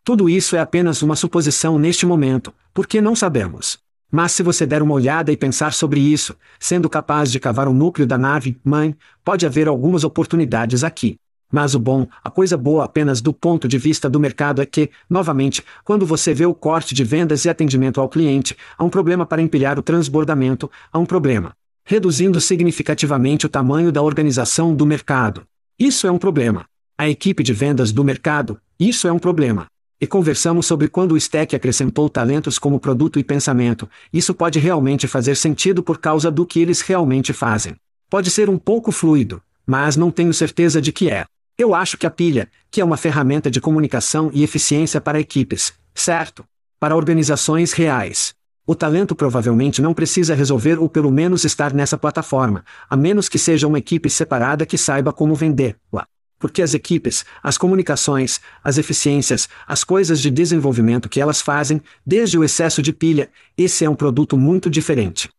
Tudo 0.03 0.29
isso 0.29 0.57
é 0.57 0.59
apenas 0.59 1.01
uma 1.01 1.15
suposição 1.15 1.79
neste 1.79 2.05
momento, 2.05 2.53
porque 2.73 2.99
não 2.99 3.15
sabemos. 3.15 3.78
Mas 4.11 4.31
se 4.31 4.41
você 4.41 4.65
der 4.65 4.81
uma 4.81 4.93
olhada 4.93 5.31
e 5.31 5.37
pensar 5.37 5.73
sobre 5.73 5.99
isso, 5.99 6.35
sendo 6.59 6.89
capaz 6.89 7.31
de 7.31 7.39
cavar 7.39 7.67
o 7.67 7.73
núcleo 7.73 8.07
da 8.07 8.17
nave, 8.17 8.59
mãe, 8.63 8.95
pode 9.23 9.45
haver 9.45 9.67
algumas 9.67 10.03
oportunidades 10.03 10.83
aqui. 10.83 11.17
Mas 11.51 11.73
o 11.73 11.79
bom, 11.79 12.07
a 12.23 12.29
coisa 12.29 12.55
boa 12.55 12.85
apenas 12.85 13.21
do 13.21 13.33
ponto 13.33 13.67
de 13.67 13.77
vista 13.77 14.09
do 14.09 14.19
mercado 14.19 14.61
é 14.61 14.65
que, 14.65 14.89
novamente, 15.09 15.63
quando 15.83 16.05
você 16.05 16.33
vê 16.33 16.45
o 16.45 16.53
corte 16.53 16.93
de 16.93 17.03
vendas 17.03 17.45
e 17.45 17.49
atendimento 17.49 17.99
ao 17.99 18.09
cliente, 18.09 18.55
há 18.77 18.83
um 18.83 18.89
problema 18.89 19.25
para 19.25 19.41
empilhar 19.41 19.79
o 19.79 19.83
transbordamento, 19.83 20.69
há 20.91 20.99
um 20.99 21.05
problema. 21.05 21.53
Reduzindo 21.83 22.39
significativamente 22.39 23.47
o 23.47 23.49
tamanho 23.49 23.91
da 23.91 24.01
organização 24.01 24.75
do 24.75 24.85
mercado. 24.85 25.43
Isso 25.77 26.05
é 26.05 26.11
um 26.11 26.19
problema. 26.19 26.65
A 26.95 27.09
equipe 27.09 27.41
de 27.41 27.53
vendas 27.53 27.91
do 27.91 28.03
mercado, 28.03 28.59
isso 28.79 29.07
é 29.07 29.11
um 29.11 29.17
problema. 29.17 29.65
E 30.01 30.07
conversamos 30.07 30.65
sobre 30.65 30.87
quando 30.87 31.11
o 31.11 31.17
Stack 31.17 31.53
acrescentou 31.53 32.09
talentos 32.09 32.57
como 32.57 32.79
produto 32.79 33.19
e 33.19 33.23
pensamento, 33.23 33.89
isso 34.13 34.33
pode 34.33 34.57
realmente 34.57 35.07
fazer 35.07 35.35
sentido 35.35 35.83
por 35.83 35.97
causa 35.97 36.31
do 36.31 36.45
que 36.45 36.61
eles 36.61 36.79
realmente 36.79 37.33
fazem. 37.33 37.75
Pode 38.09 38.31
ser 38.31 38.49
um 38.49 38.57
pouco 38.57 38.93
fluido, 38.93 39.41
mas 39.67 39.97
não 39.97 40.09
tenho 40.09 40.33
certeza 40.33 40.81
de 40.81 40.93
que 40.93 41.09
é. 41.09 41.25
Eu 41.57 41.75
acho 41.75 41.97
que 41.97 42.07
a 42.07 42.09
pilha, 42.09 42.49
que 42.71 42.79
é 42.79 42.85
uma 42.85 42.95
ferramenta 42.95 43.51
de 43.51 43.59
comunicação 43.59 44.31
e 44.33 44.41
eficiência 44.41 45.01
para 45.01 45.19
equipes, 45.19 45.73
certo? 45.93 46.45
Para 46.79 46.95
organizações 46.95 47.73
reais. 47.73 48.33
O 48.65 48.75
talento 48.75 49.13
provavelmente 49.13 49.81
não 49.81 49.93
precisa 49.93 50.33
resolver 50.33 50.79
ou 50.79 50.87
pelo 50.87 51.11
menos 51.11 51.43
estar 51.43 51.73
nessa 51.73 51.97
plataforma, 51.97 52.63
a 52.89 52.95
menos 52.95 53.27
que 53.27 53.37
seja 53.37 53.67
uma 53.67 53.79
equipe 53.79 54.09
separada 54.09 54.65
que 54.65 54.77
saiba 54.77 55.11
como 55.11 55.35
vender. 55.35 55.75
Lá. 55.91 56.07
Porque 56.39 56.61
as 56.61 56.73
equipes, 56.73 57.25
as 57.43 57.57
comunicações, 57.57 58.39
as 58.63 58.77
eficiências, 58.77 59.49
as 59.67 59.83
coisas 59.83 60.21
de 60.21 60.31
desenvolvimento 60.31 61.09
que 61.09 61.19
elas 61.19 61.41
fazem, 61.41 61.81
desde 62.05 62.39
o 62.39 62.43
excesso 62.43 62.81
de 62.81 62.93
pilha, 62.93 63.29
esse 63.57 63.83
é 63.83 63.89
um 63.89 63.95
produto 63.95 64.37
muito 64.37 64.69
diferente. 64.69 65.29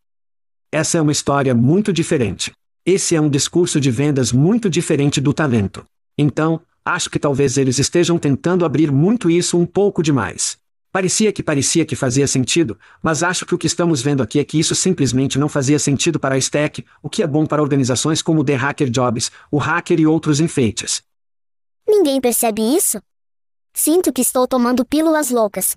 Essa 0.70 0.98
é 0.98 1.00
uma 1.00 1.10
história 1.10 1.54
muito 1.54 1.92
diferente. 1.92 2.52
Esse 2.84 3.16
é 3.16 3.20
um 3.20 3.30
discurso 3.30 3.80
de 3.80 3.90
vendas 3.90 4.30
muito 4.30 4.68
diferente 4.68 5.20
do 5.20 5.32
talento. 5.32 5.84
Então, 6.16 6.60
acho 6.84 7.08
que 7.08 7.18
talvez 7.18 7.56
eles 7.56 7.78
estejam 7.78 8.18
tentando 8.18 8.64
abrir 8.64 8.92
muito 8.92 9.30
isso 9.30 9.58
um 9.58 9.66
pouco 9.66 10.02
demais. 10.02 10.60
Parecia 10.92 11.33
que 11.33 11.42
parecia 11.42 11.87
que 11.87 11.94
fazia 11.94 12.26
sentido, 12.26 12.76
mas 13.00 13.22
acho 13.22 13.46
que 13.46 13.55
o 13.55 13.59
que 13.59 13.68
estamos 13.68 14.03
vendo 14.03 14.24
aqui 14.24 14.40
é 14.40 14.44
que 14.44 14.59
isso 14.59 14.74
simplesmente 14.74 15.38
não 15.38 15.48
fazia 15.48 15.79
sentido 15.79 16.18
para 16.18 16.35
a 16.35 16.38
Stack, 16.38 16.85
o 17.00 17.09
que 17.09 17.22
é 17.22 17.26
bom 17.29 17.46
para 17.46 17.62
organizações 17.62 18.20
como 18.20 18.42
The 18.42 18.57
Hacker 18.57 18.90
Jobs, 18.90 19.31
o 19.53 19.59
Hacker 19.59 20.00
e 20.00 20.07
outros 20.07 20.40
enfeites. 20.40 21.00
Ninguém 21.87 22.20
percebe 22.20 22.61
isso? 22.62 23.00
Sinto 23.72 24.12
que 24.12 24.20
estou 24.20 24.48
tomando 24.48 24.85
pílulas 24.85 25.31
loucas. 25.31 25.76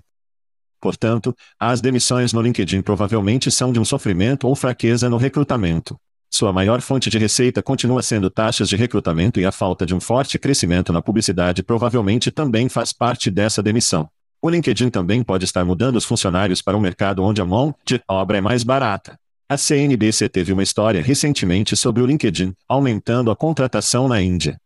Portanto, 0.80 1.32
as 1.58 1.80
demissões 1.80 2.32
no 2.32 2.42
LinkedIn 2.42 2.82
provavelmente 2.82 3.52
são 3.52 3.72
de 3.72 3.78
um 3.78 3.84
sofrimento 3.84 4.48
ou 4.48 4.56
fraqueza 4.56 5.08
no 5.08 5.16
recrutamento. 5.16 5.96
Sua 6.28 6.52
maior 6.52 6.80
fonte 6.80 7.08
de 7.08 7.18
receita 7.18 7.62
continua 7.62 8.02
sendo 8.02 8.28
taxas 8.28 8.68
de 8.68 8.74
recrutamento 8.74 9.38
e 9.38 9.46
a 9.46 9.52
falta 9.52 9.86
de 9.86 9.94
um 9.94 10.00
forte 10.00 10.40
crescimento 10.40 10.92
na 10.92 11.00
publicidade 11.00 11.62
provavelmente 11.62 12.32
também 12.32 12.68
faz 12.68 12.92
parte 12.92 13.30
dessa 13.30 13.62
demissão. 13.62 14.10
O 14.44 14.50
LinkedIn 14.50 14.90
também 14.90 15.22
pode 15.22 15.46
estar 15.46 15.64
mudando 15.64 15.96
os 15.96 16.04
funcionários 16.04 16.60
para 16.60 16.76
um 16.76 16.80
mercado 16.80 17.22
onde 17.22 17.40
a 17.40 17.46
mão 17.46 17.74
de 17.82 17.98
obra 18.06 18.36
é 18.36 18.40
mais 18.42 18.62
barata. 18.62 19.18
A 19.48 19.56
CNBC 19.56 20.28
teve 20.28 20.52
uma 20.52 20.62
história 20.62 21.00
recentemente 21.00 21.74
sobre 21.74 22.02
o 22.02 22.06
LinkedIn, 22.06 22.52
aumentando 22.68 23.30
a 23.30 23.36
contratação 23.36 24.06
na 24.06 24.20
Índia. 24.20 24.60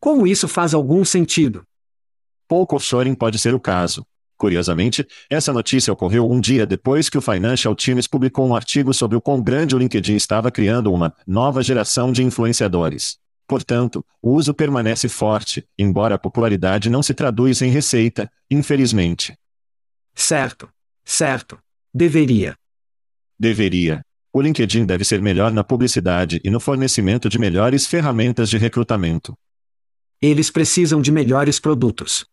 Como 0.00 0.26
isso 0.26 0.48
faz 0.48 0.74
algum 0.74 1.04
sentido? 1.04 1.62
Pouco 2.48 2.74
offshoring 2.74 3.14
pode 3.14 3.38
ser 3.38 3.54
o 3.54 3.60
caso. 3.60 4.04
Curiosamente, 4.36 5.06
essa 5.30 5.52
notícia 5.52 5.92
ocorreu 5.92 6.28
um 6.28 6.40
dia 6.40 6.66
depois 6.66 7.08
que 7.08 7.16
o 7.16 7.22
Financial 7.22 7.76
Times 7.76 8.08
publicou 8.08 8.44
um 8.44 8.56
artigo 8.56 8.92
sobre 8.92 9.16
o 9.16 9.20
quão 9.20 9.40
grande 9.40 9.76
o 9.76 9.78
LinkedIn 9.78 10.16
estava 10.16 10.50
criando 10.50 10.92
uma 10.92 11.14
nova 11.24 11.62
geração 11.62 12.10
de 12.10 12.24
influenciadores. 12.24 13.18
Portanto, 13.46 14.04
o 14.20 14.32
uso 14.32 14.52
permanece 14.52 15.08
forte, 15.08 15.66
embora 15.78 16.16
a 16.16 16.18
popularidade 16.18 16.90
não 16.90 17.02
se 17.02 17.14
traduz 17.14 17.62
em 17.62 17.70
receita, 17.70 18.30
infelizmente. 18.50 19.36
Certo. 20.14 20.68
Certo. 21.04 21.58
Deveria. 21.94 22.56
Deveria. 23.38 24.04
O 24.32 24.40
LinkedIn 24.40 24.84
deve 24.84 25.04
ser 25.04 25.22
melhor 25.22 25.52
na 25.52 25.62
publicidade 25.62 26.40
e 26.44 26.50
no 26.50 26.58
fornecimento 26.58 27.28
de 27.28 27.38
melhores 27.38 27.86
ferramentas 27.86 28.50
de 28.50 28.58
recrutamento. 28.58 29.36
Eles 30.20 30.50
precisam 30.50 31.00
de 31.00 31.12
melhores 31.12 31.60
produtos 31.60 32.26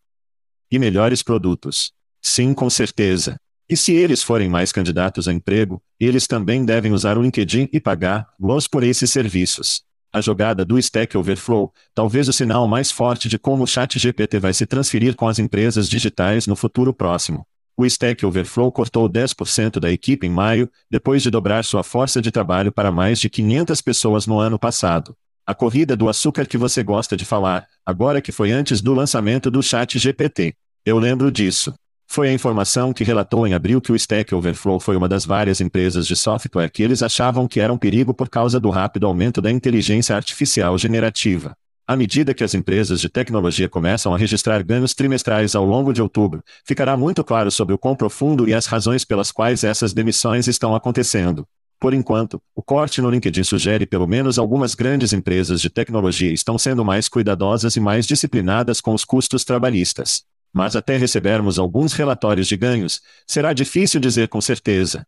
e 0.70 0.78
melhores 0.78 1.22
produtos. 1.22 1.92
Sim, 2.20 2.52
com 2.52 2.68
certeza. 2.68 3.36
E 3.68 3.76
se 3.76 3.92
eles 3.92 4.22
forem 4.22 4.48
mais 4.48 4.72
candidatos 4.72 5.28
a 5.28 5.32
emprego, 5.32 5.80
eles 5.98 6.26
também 6.26 6.64
devem 6.64 6.92
usar 6.92 7.16
o 7.16 7.22
LinkedIn 7.22 7.68
e 7.72 7.80
pagar-los 7.80 8.68
por 8.68 8.82
esses 8.82 9.10
serviços. 9.10 9.82
A 10.14 10.20
jogada 10.20 10.64
do 10.64 10.78
Stack 10.78 11.18
Overflow, 11.18 11.72
talvez 11.92 12.28
o 12.28 12.32
sinal 12.32 12.68
mais 12.68 12.88
forte 12.88 13.28
de 13.28 13.36
como 13.36 13.64
o 13.64 13.66
ChatGPT 13.66 14.38
vai 14.38 14.54
se 14.54 14.64
transferir 14.64 15.16
com 15.16 15.26
as 15.26 15.40
empresas 15.40 15.88
digitais 15.88 16.46
no 16.46 16.54
futuro 16.54 16.94
próximo. 16.94 17.44
O 17.76 17.84
Stack 17.84 18.24
Overflow 18.24 18.70
cortou 18.70 19.10
10% 19.10 19.80
da 19.80 19.90
equipe 19.90 20.24
em 20.24 20.30
maio, 20.30 20.70
depois 20.88 21.20
de 21.20 21.30
dobrar 21.32 21.64
sua 21.64 21.82
força 21.82 22.22
de 22.22 22.30
trabalho 22.30 22.70
para 22.70 22.92
mais 22.92 23.18
de 23.18 23.28
500 23.28 23.80
pessoas 23.80 24.24
no 24.24 24.38
ano 24.38 24.56
passado. 24.56 25.16
A 25.44 25.52
corrida 25.52 25.96
do 25.96 26.08
açúcar 26.08 26.46
que 26.46 26.56
você 26.56 26.84
gosta 26.84 27.16
de 27.16 27.24
falar, 27.24 27.66
agora 27.84 28.22
que 28.22 28.30
foi 28.30 28.52
antes 28.52 28.80
do 28.80 28.94
lançamento 28.94 29.50
do 29.50 29.64
ChatGPT. 29.64 30.54
Eu 30.84 30.96
lembro 30.96 31.28
disso. 31.32 31.74
Foi 32.14 32.28
a 32.28 32.32
informação 32.32 32.92
que 32.92 33.02
relatou 33.02 33.44
em 33.44 33.54
abril 33.54 33.80
que 33.80 33.90
o 33.90 33.96
Stack 33.96 34.32
Overflow 34.32 34.78
foi 34.78 34.96
uma 34.96 35.08
das 35.08 35.26
várias 35.26 35.60
empresas 35.60 36.06
de 36.06 36.14
software 36.14 36.70
que 36.70 36.80
eles 36.80 37.02
achavam 37.02 37.48
que 37.48 37.58
era 37.58 37.72
um 37.72 37.76
perigo 37.76 38.14
por 38.14 38.28
causa 38.28 38.60
do 38.60 38.70
rápido 38.70 39.08
aumento 39.08 39.42
da 39.42 39.50
inteligência 39.50 40.14
artificial 40.14 40.78
generativa. 40.78 41.56
À 41.84 41.96
medida 41.96 42.32
que 42.32 42.44
as 42.44 42.54
empresas 42.54 43.00
de 43.00 43.08
tecnologia 43.08 43.68
começam 43.68 44.14
a 44.14 44.16
registrar 44.16 44.62
ganhos 44.62 44.94
trimestrais 44.94 45.56
ao 45.56 45.64
longo 45.64 45.92
de 45.92 46.00
outubro, 46.00 46.40
ficará 46.64 46.96
muito 46.96 47.24
claro 47.24 47.50
sobre 47.50 47.74
o 47.74 47.78
quão 47.78 47.96
profundo 47.96 48.48
e 48.48 48.54
as 48.54 48.66
razões 48.66 49.04
pelas 49.04 49.32
quais 49.32 49.64
essas 49.64 49.92
demissões 49.92 50.46
estão 50.46 50.72
acontecendo. 50.72 51.44
Por 51.80 51.92
enquanto, 51.92 52.40
o 52.54 52.62
corte 52.62 53.02
no 53.02 53.10
LinkedIn 53.10 53.42
sugere 53.42 53.86
pelo 53.86 54.06
menos 54.06 54.38
algumas 54.38 54.76
grandes 54.76 55.12
empresas 55.12 55.60
de 55.60 55.68
tecnologia 55.68 56.32
estão 56.32 56.58
sendo 56.58 56.84
mais 56.84 57.08
cuidadosas 57.08 57.74
e 57.74 57.80
mais 57.80 58.06
disciplinadas 58.06 58.80
com 58.80 58.94
os 58.94 59.04
custos 59.04 59.42
trabalhistas. 59.42 60.22
Mas 60.54 60.76
até 60.76 60.96
recebermos 60.96 61.58
alguns 61.58 61.92
relatórios 61.94 62.46
de 62.46 62.56
ganhos, 62.56 63.02
será 63.26 63.52
difícil 63.52 64.00
dizer 64.00 64.28
com 64.28 64.40
certeza. 64.40 65.04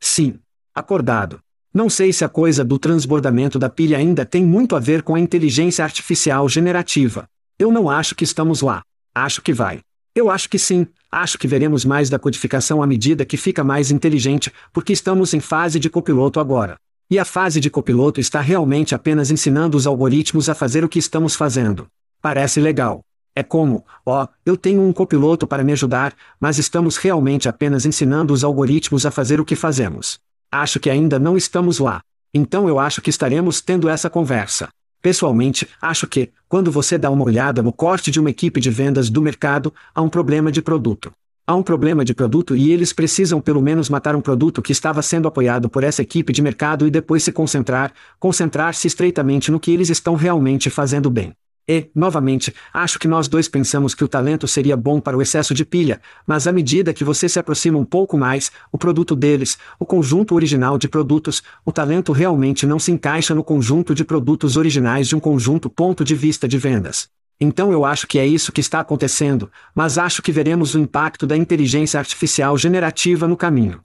Sim. 0.00 0.38
Acordado. 0.74 1.40
Não 1.74 1.90
sei 1.90 2.10
se 2.10 2.24
a 2.24 2.28
coisa 2.28 2.64
do 2.64 2.78
transbordamento 2.78 3.58
da 3.58 3.68
pilha 3.68 3.98
ainda 3.98 4.24
tem 4.24 4.42
muito 4.42 4.74
a 4.74 4.80
ver 4.80 5.02
com 5.02 5.14
a 5.14 5.20
inteligência 5.20 5.84
artificial 5.84 6.48
generativa. 6.48 7.28
Eu 7.58 7.70
não 7.70 7.90
acho 7.90 8.14
que 8.14 8.24
estamos 8.24 8.62
lá. 8.62 8.82
Acho 9.14 9.42
que 9.42 9.52
vai. 9.52 9.80
Eu 10.14 10.30
acho 10.30 10.48
que 10.48 10.58
sim. 10.58 10.86
Acho 11.10 11.38
que 11.38 11.46
veremos 11.46 11.84
mais 11.84 12.08
da 12.08 12.18
codificação 12.18 12.82
à 12.82 12.86
medida 12.86 13.26
que 13.26 13.36
fica 13.36 13.62
mais 13.62 13.90
inteligente, 13.90 14.50
porque 14.72 14.94
estamos 14.94 15.34
em 15.34 15.40
fase 15.40 15.78
de 15.78 15.90
copiloto 15.90 16.40
agora. 16.40 16.78
E 17.10 17.18
a 17.18 17.24
fase 17.26 17.60
de 17.60 17.68
copiloto 17.68 18.20
está 18.20 18.40
realmente 18.40 18.94
apenas 18.94 19.30
ensinando 19.30 19.76
os 19.76 19.86
algoritmos 19.86 20.48
a 20.48 20.54
fazer 20.54 20.82
o 20.82 20.88
que 20.88 20.98
estamos 20.98 21.34
fazendo. 21.34 21.86
Parece 22.22 22.58
legal. 22.58 23.02
É 23.34 23.42
como, 23.42 23.84
ó, 24.04 24.24
oh, 24.24 24.28
eu 24.44 24.56
tenho 24.56 24.82
um 24.82 24.92
copiloto 24.92 25.46
para 25.46 25.64
me 25.64 25.72
ajudar, 25.72 26.14
mas 26.38 26.58
estamos 26.58 26.98
realmente 26.98 27.48
apenas 27.48 27.86
ensinando 27.86 28.34
os 28.34 28.44
algoritmos 28.44 29.06
a 29.06 29.10
fazer 29.10 29.40
o 29.40 29.44
que 29.44 29.56
fazemos. 29.56 30.20
Acho 30.50 30.78
que 30.78 30.90
ainda 30.90 31.18
não 31.18 31.34
estamos 31.34 31.78
lá. 31.78 32.02
Então 32.34 32.68
eu 32.68 32.78
acho 32.78 33.00
que 33.00 33.08
estaremos 33.08 33.62
tendo 33.62 33.88
essa 33.88 34.10
conversa. 34.10 34.68
Pessoalmente, 35.00 35.66
acho 35.80 36.06
que, 36.06 36.30
quando 36.46 36.70
você 36.70 36.98
dá 36.98 37.10
uma 37.10 37.24
olhada 37.24 37.62
no 37.62 37.72
corte 37.72 38.10
de 38.10 38.20
uma 38.20 38.30
equipe 38.30 38.60
de 38.60 38.70
vendas 38.70 39.08
do 39.08 39.22
mercado, 39.22 39.72
há 39.94 40.02
um 40.02 40.08
problema 40.10 40.52
de 40.52 40.60
produto. 40.60 41.10
Há 41.46 41.54
um 41.54 41.62
problema 41.62 42.04
de 42.04 42.14
produto 42.14 42.54
e 42.54 42.70
eles 42.70 42.92
precisam 42.92 43.40
pelo 43.40 43.60
menos 43.60 43.88
matar 43.88 44.14
um 44.14 44.20
produto 44.20 44.62
que 44.62 44.70
estava 44.70 45.02
sendo 45.02 45.26
apoiado 45.26 45.68
por 45.68 45.82
essa 45.82 46.02
equipe 46.02 46.32
de 46.32 46.40
mercado 46.40 46.86
e 46.86 46.90
depois 46.90 47.24
se 47.24 47.32
concentrar, 47.32 47.92
concentrar-se 48.20 48.86
estreitamente 48.86 49.50
no 49.50 49.58
que 49.58 49.72
eles 49.72 49.90
estão 49.90 50.14
realmente 50.14 50.70
fazendo 50.70 51.10
bem. 51.10 51.32
E, 51.68 51.90
novamente, 51.94 52.52
acho 52.74 52.98
que 52.98 53.06
nós 53.06 53.28
dois 53.28 53.48
pensamos 53.48 53.94
que 53.94 54.02
o 54.02 54.08
talento 54.08 54.48
seria 54.48 54.76
bom 54.76 55.00
para 55.00 55.16
o 55.16 55.22
excesso 55.22 55.54
de 55.54 55.64
pilha, 55.64 56.00
mas 56.26 56.46
à 56.46 56.52
medida 56.52 56.92
que 56.92 57.04
você 57.04 57.28
se 57.28 57.38
aproxima 57.38 57.78
um 57.78 57.84
pouco 57.84 58.18
mais, 58.18 58.50
o 58.72 58.78
produto 58.78 59.14
deles, 59.14 59.56
o 59.78 59.86
conjunto 59.86 60.34
original 60.34 60.76
de 60.76 60.88
produtos, 60.88 61.42
o 61.64 61.70
talento 61.70 62.10
realmente 62.10 62.66
não 62.66 62.78
se 62.78 62.90
encaixa 62.90 63.34
no 63.34 63.44
conjunto 63.44 63.94
de 63.94 64.04
produtos 64.04 64.56
originais 64.56 65.06
de 65.06 65.14
um 65.14 65.20
conjunto 65.20 65.70
ponto 65.70 66.04
de 66.04 66.16
vista 66.16 66.48
de 66.48 66.58
vendas. 66.58 67.08
Então 67.40 67.72
eu 67.72 67.84
acho 67.84 68.06
que 68.06 68.18
é 68.18 68.26
isso 68.26 68.52
que 68.52 68.60
está 68.60 68.80
acontecendo, 68.80 69.50
mas 69.74 69.98
acho 69.98 70.22
que 70.22 70.32
veremos 70.32 70.74
o 70.74 70.78
impacto 70.78 71.26
da 71.26 71.36
inteligência 71.36 71.98
artificial 71.98 72.56
generativa 72.58 73.26
no 73.26 73.36
caminho. 73.36 73.80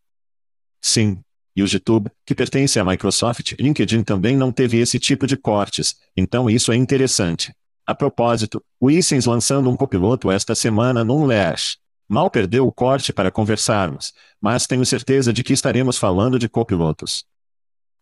Sim. 0.82 1.20
E 1.56 1.63
o 1.63 1.68
YouTube, 1.68 2.12
que 2.24 2.36
pertence 2.36 2.80
à 2.80 2.86
Microsoft, 2.86 3.54
LinkedIn 3.60 4.04
também 4.04 4.38
não 4.38 4.52
teve 4.52 4.78
esse 4.78 5.00
tipo 5.00 5.26
de 5.26 5.36
cortes, 5.36 5.96
então 6.16 6.48
isso 6.48 6.72
é 6.72 6.76
interessante. 6.76 7.52
A 7.88 7.95
propósito, 7.95 8.62
o 8.82 8.91
Issens 8.91 9.26
lançando 9.26 9.69
um 9.69 9.78
copiloto 9.78 10.30
esta 10.30 10.54
semana 10.54 11.06
num 11.06 11.26
Lash. 11.26 11.78
Mal 12.06 12.30
perdeu 12.30 12.67
o 12.67 12.71
corte 12.71 13.13
para 13.13 13.32
conversarmos, 13.32 14.13
mas 14.41 14.67
tenho 14.67 14.86
certeza 14.86 15.32
de 15.32 15.41
que 15.41 15.54
estaremos 15.54 15.97
falando 15.97 16.38
de 16.38 16.50
copilotos. 16.50 17.23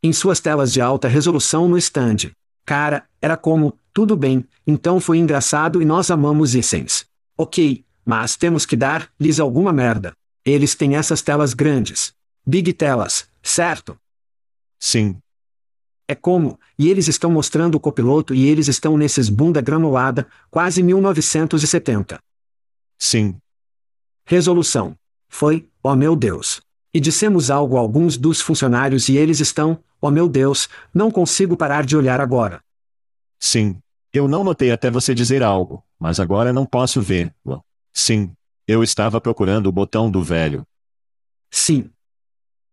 Em 0.01 0.11
suas 0.11 0.39
telas 0.39 0.73
de 0.73 0.81
alta 0.81 1.07
resolução 1.07 1.67
no 1.67 1.77
stand. 1.77 2.31
Cara, 2.65 3.07
era 3.21 3.37
como, 3.37 3.77
tudo 3.93 4.17
bem, 4.17 4.43
então 4.65 4.99
foi 4.99 5.19
engraçado 5.19 5.79
e 5.79 5.85
nós 5.85 6.09
amamos 6.09 6.55
Issens. 6.55 7.05
Ok, 7.37 7.85
mas 8.03 8.35
temos 8.35 8.65
que 8.65 8.75
dar-lhes 8.75 9.39
alguma 9.39 9.71
merda. 9.71 10.13
Eles 10.43 10.73
têm 10.73 10.95
essas 10.95 11.21
telas 11.21 11.53
grandes. 11.53 12.11
Big 12.43 12.73
telas, 12.73 13.29
certo? 13.43 13.95
Sim, 14.79 15.17
é 16.07 16.13
como, 16.13 16.59
e 16.77 16.89
eles 16.89 17.07
estão 17.07 17.31
mostrando 17.31 17.75
o 17.75 17.79
copiloto 17.79 18.33
e 18.33 18.47
eles 18.47 18.67
estão 18.67 18.97
nesses 18.97 19.27
bunda 19.27 19.59
granulada, 19.59 20.27
quase 20.51 20.83
1970. 20.83 22.19
Sim. 22.97 23.35
Resolução. 24.25 24.95
Foi, 25.27 25.67
ó 25.83 25.93
oh 25.93 25.95
meu 25.95 26.15
Deus. 26.15 26.61
E 26.93 26.99
dissemos 26.99 27.49
algo 27.49 27.75
a 27.77 27.79
alguns 27.79 28.17
dos 28.17 28.39
funcionários 28.39 29.09
e 29.09 29.17
eles 29.17 29.39
estão, 29.39 29.79
ó 30.01 30.07
oh 30.07 30.11
meu 30.11 30.29
Deus, 30.29 30.69
não 30.93 31.09
consigo 31.09 31.57
parar 31.57 31.85
de 31.85 31.97
olhar 31.97 32.21
agora. 32.21 32.63
Sim. 33.39 33.77
Eu 34.13 34.27
não 34.27 34.43
notei 34.43 34.71
até 34.71 34.89
você 34.89 35.13
dizer 35.13 35.43
algo, 35.43 35.83
mas 35.99 36.19
agora 36.19 36.53
não 36.53 36.65
posso 36.65 37.01
ver. 37.01 37.35
Sim. 37.91 38.31
Eu 38.67 38.81
estava 38.81 39.19
procurando 39.19 39.67
o 39.67 39.71
botão 39.71 40.09
do 40.09 40.23
velho. 40.23 40.65
Sim. 41.51 41.89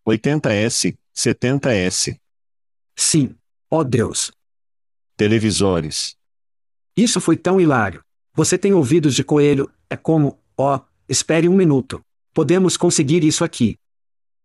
80S, 0.06 0.96
70S. 1.14 2.16
Sim. 2.96 3.34
Oh 3.70 3.84
Deus. 3.84 4.30
Televisores. 5.16 6.16
Isso 6.96 7.20
foi 7.20 7.36
tão 7.36 7.60
hilário. 7.60 8.02
Você 8.34 8.56
tem 8.58 8.72
ouvidos 8.72 9.14
de 9.14 9.24
coelho, 9.24 9.70
é 9.88 9.96
como, 9.96 10.38
ó, 10.56 10.76
oh, 10.76 10.80
espere 11.08 11.48
um 11.48 11.54
minuto. 11.54 12.02
Podemos 12.34 12.76
conseguir 12.76 13.24
isso 13.24 13.44
aqui. 13.44 13.76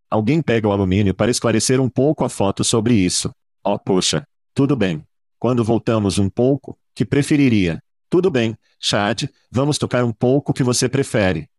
Alguém 0.10 0.42
pega 0.42 0.68
o 0.68 0.72
alumínio 0.72 1.14
para 1.14 1.32
esclarecer 1.32 1.82
um 1.82 1.90
pouco 1.90 2.24
a 2.24 2.30
foto 2.30 2.64
sobre 2.64 2.94
isso. 2.94 3.32
Oh, 3.64 3.78
poxa. 3.78 4.26
Tudo 4.54 4.76
bem. 4.76 5.06
Quando 5.40 5.64
voltamos 5.64 6.18
um 6.18 6.30
pouco, 6.30 6.78
que 6.96 7.06
preferiria? 7.06 7.80
Tudo 8.10 8.32
bem, 8.32 8.58
Chad, 8.80 9.26
vamos 9.52 9.78
tocar 9.78 10.04
um 10.04 10.14
pouco 10.14 10.52
o 10.52 10.54
que 10.54 10.64
você 10.64 10.88
prefere. 10.88 11.50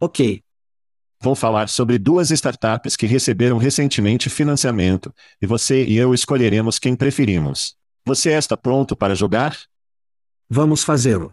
Ok. 0.00 0.42
Vou 1.20 1.34
falar 1.34 1.68
sobre 1.68 1.98
duas 1.98 2.30
startups 2.30 2.94
que 2.96 3.06
receberam 3.06 3.58
recentemente 3.58 4.28
financiamento, 4.28 5.12
e 5.40 5.46
você 5.46 5.84
e 5.84 5.96
eu 5.96 6.12
escolheremos 6.14 6.78
quem 6.78 6.94
preferimos. 6.94 7.74
Você 8.04 8.32
está 8.32 8.56
pronto 8.56 8.94
para 8.94 9.14
jogar? 9.14 9.56
Vamos 10.48 10.84
fazê-lo. 10.84 11.32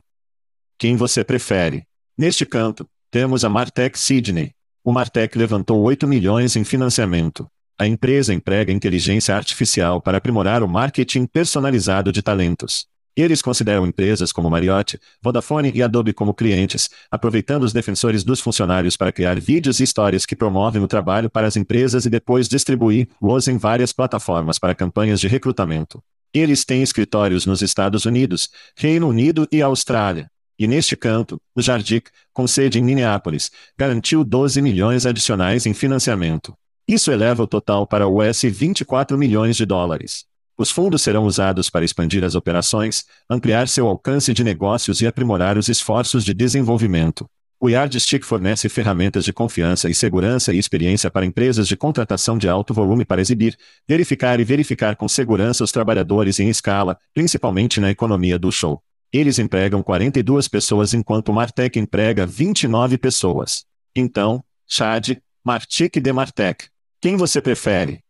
Quem 0.78 0.96
você 0.96 1.24
prefere? 1.24 1.86
Neste 2.18 2.46
canto, 2.46 2.90
temos 3.12 3.46
a 3.46 3.50
Martech 3.50 4.00
Sydney. 4.00 4.54
O 4.84 4.92
Martech 4.92 5.38
levantou 5.38 5.82
8 5.82 6.08
milhões 6.08 6.56
em 6.56 6.64
financiamento. 6.64 7.48
A 7.78 7.86
empresa 7.86 8.34
emprega 8.34 8.72
inteligência 8.72 9.36
artificial 9.36 10.02
para 10.02 10.18
aprimorar 10.18 10.64
o 10.64 10.68
marketing 10.68 11.26
personalizado 11.26 12.12
de 12.12 12.22
talentos. 12.22 12.88
Eles 13.16 13.44
consideram 13.44 13.86
empresas 13.86 14.32
como 14.32 14.50
Marriott, 14.50 15.00
Vodafone 15.22 15.72
e 15.76 15.84
Adobe 15.84 16.14
como 16.14 16.34
clientes, 16.34 16.90
aproveitando 17.12 17.64
os 17.64 17.72
defensores 17.72 18.24
dos 18.24 18.40
funcionários 18.40 18.98
para 18.98 19.12
criar 19.12 19.40
vídeos 19.40 19.80
e 19.80 19.84
histórias 19.84 20.26
que 20.26 20.36
promovem 20.36 20.82
o 20.82 20.88
trabalho 20.88 21.30
para 21.30 21.46
as 21.46 21.56
empresas 21.56 22.06
e 22.06 22.10
depois 22.10 22.50
distribuir-os 22.50 23.48
em 23.48 23.58
várias 23.58 23.94
plataformas 23.94 24.58
para 24.58 24.74
campanhas 24.74 25.20
de 25.20 25.28
recrutamento. 25.28 26.04
Eles 26.34 26.66
têm 26.66 26.82
escritórios 26.82 27.46
nos 27.46 27.62
Estados 27.62 28.06
Unidos, 28.06 28.50
Reino 28.76 29.08
Unido 29.08 29.48
e 29.52 29.62
Austrália. 29.62 30.28
E 30.58 30.66
neste 30.66 30.96
canto, 30.96 31.40
o 31.56 31.62
Jardic, 31.62 32.10
com 32.34 32.48
sede 32.48 32.80
em 32.80 32.84
Minneapolis, 32.84 33.52
garantiu 33.78 34.24
12 34.24 34.60
milhões 34.60 35.06
adicionais 35.06 35.68
em 35.68 35.74
financiamento. 35.74 36.56
Isso 36.88 37.12
eleva 37.12 37.44
o 37.44 37.48
total 37.48 37.86
para 37.86 38.08
US 38.08 38.42
24 38.42 39.18
milhões 39.18 39.56
de 39.56 39.66
dólares. 39.66 40.26
Os 40.64 40.72
fundos 40.72 41.02
serão 41.02 41.26
usados 41.26 41.70
para 41.70 41.84
expandir 41.84 42.24
as 42.24 42.36
operações, 42.36 43.04
ampliar 43.30 43.68
seu 43.68 43.86
alcance 43.86 44.34
de 44.34 44.46
negócios 44.46 45.02
e 45.02 45.06
aprimorar 45.06 45.58
os 45.58 45.68
esforços 45.68 46.24
de 46.24 46.34
desenvolvimento. 46.34 47.30
O 47.60 47.68
Yardstick 47.68 48.26
fornece 48.26 48.70
ferramentas 48.70 49.26
de 49.26 49.34
confiança 49.34 49.90
e 49.90 49.94
segurança 49.94 50.54
e 50.54 50.58
experiência 50.58 51.12
para 51.12 51.26
empresas 51.26 51.68
de 51.68 51.76
contratação 51.76 52.38
de 52.38 52.48
alto 52.48 52.74
volume 52.74 53.04
para 53.04 53.20
exibir, 53.20 53.58
verificar 53.86 54.40
e 54.40 54.46
verificar 54.46 54.96
com 54.96 55.06
segurança 55.06 55.66
os 55.66 55.72
trabalhadores 55.74 56.40
em 56.40 56.48
escala, 56.48 56.98
principalmente 57.14 57.82
na 57.82 57.92
economia 57.92 58.40
do 58.40 58.50
show. 58.50 58.82
Eles 59.12 59.40
empregam 59.40 59.84
42 59.84 60.48
pessoas 60.48 60.94
enquanto 60.94 61.28
o 61.28 61.34
Martech 61.34 61.78
emprega 61.78 62.26
29 62.26 62.98
pessoas. 62.98 63.66
Então, 63.94 64.42
Chad, 64.66 65.18
Martic 65.44 65.98
e 65.98 66.00
Demartec. 66.00 66.68
Quem 67.02 67.18
você 67.18 67.42
prefere? 67.42 68.03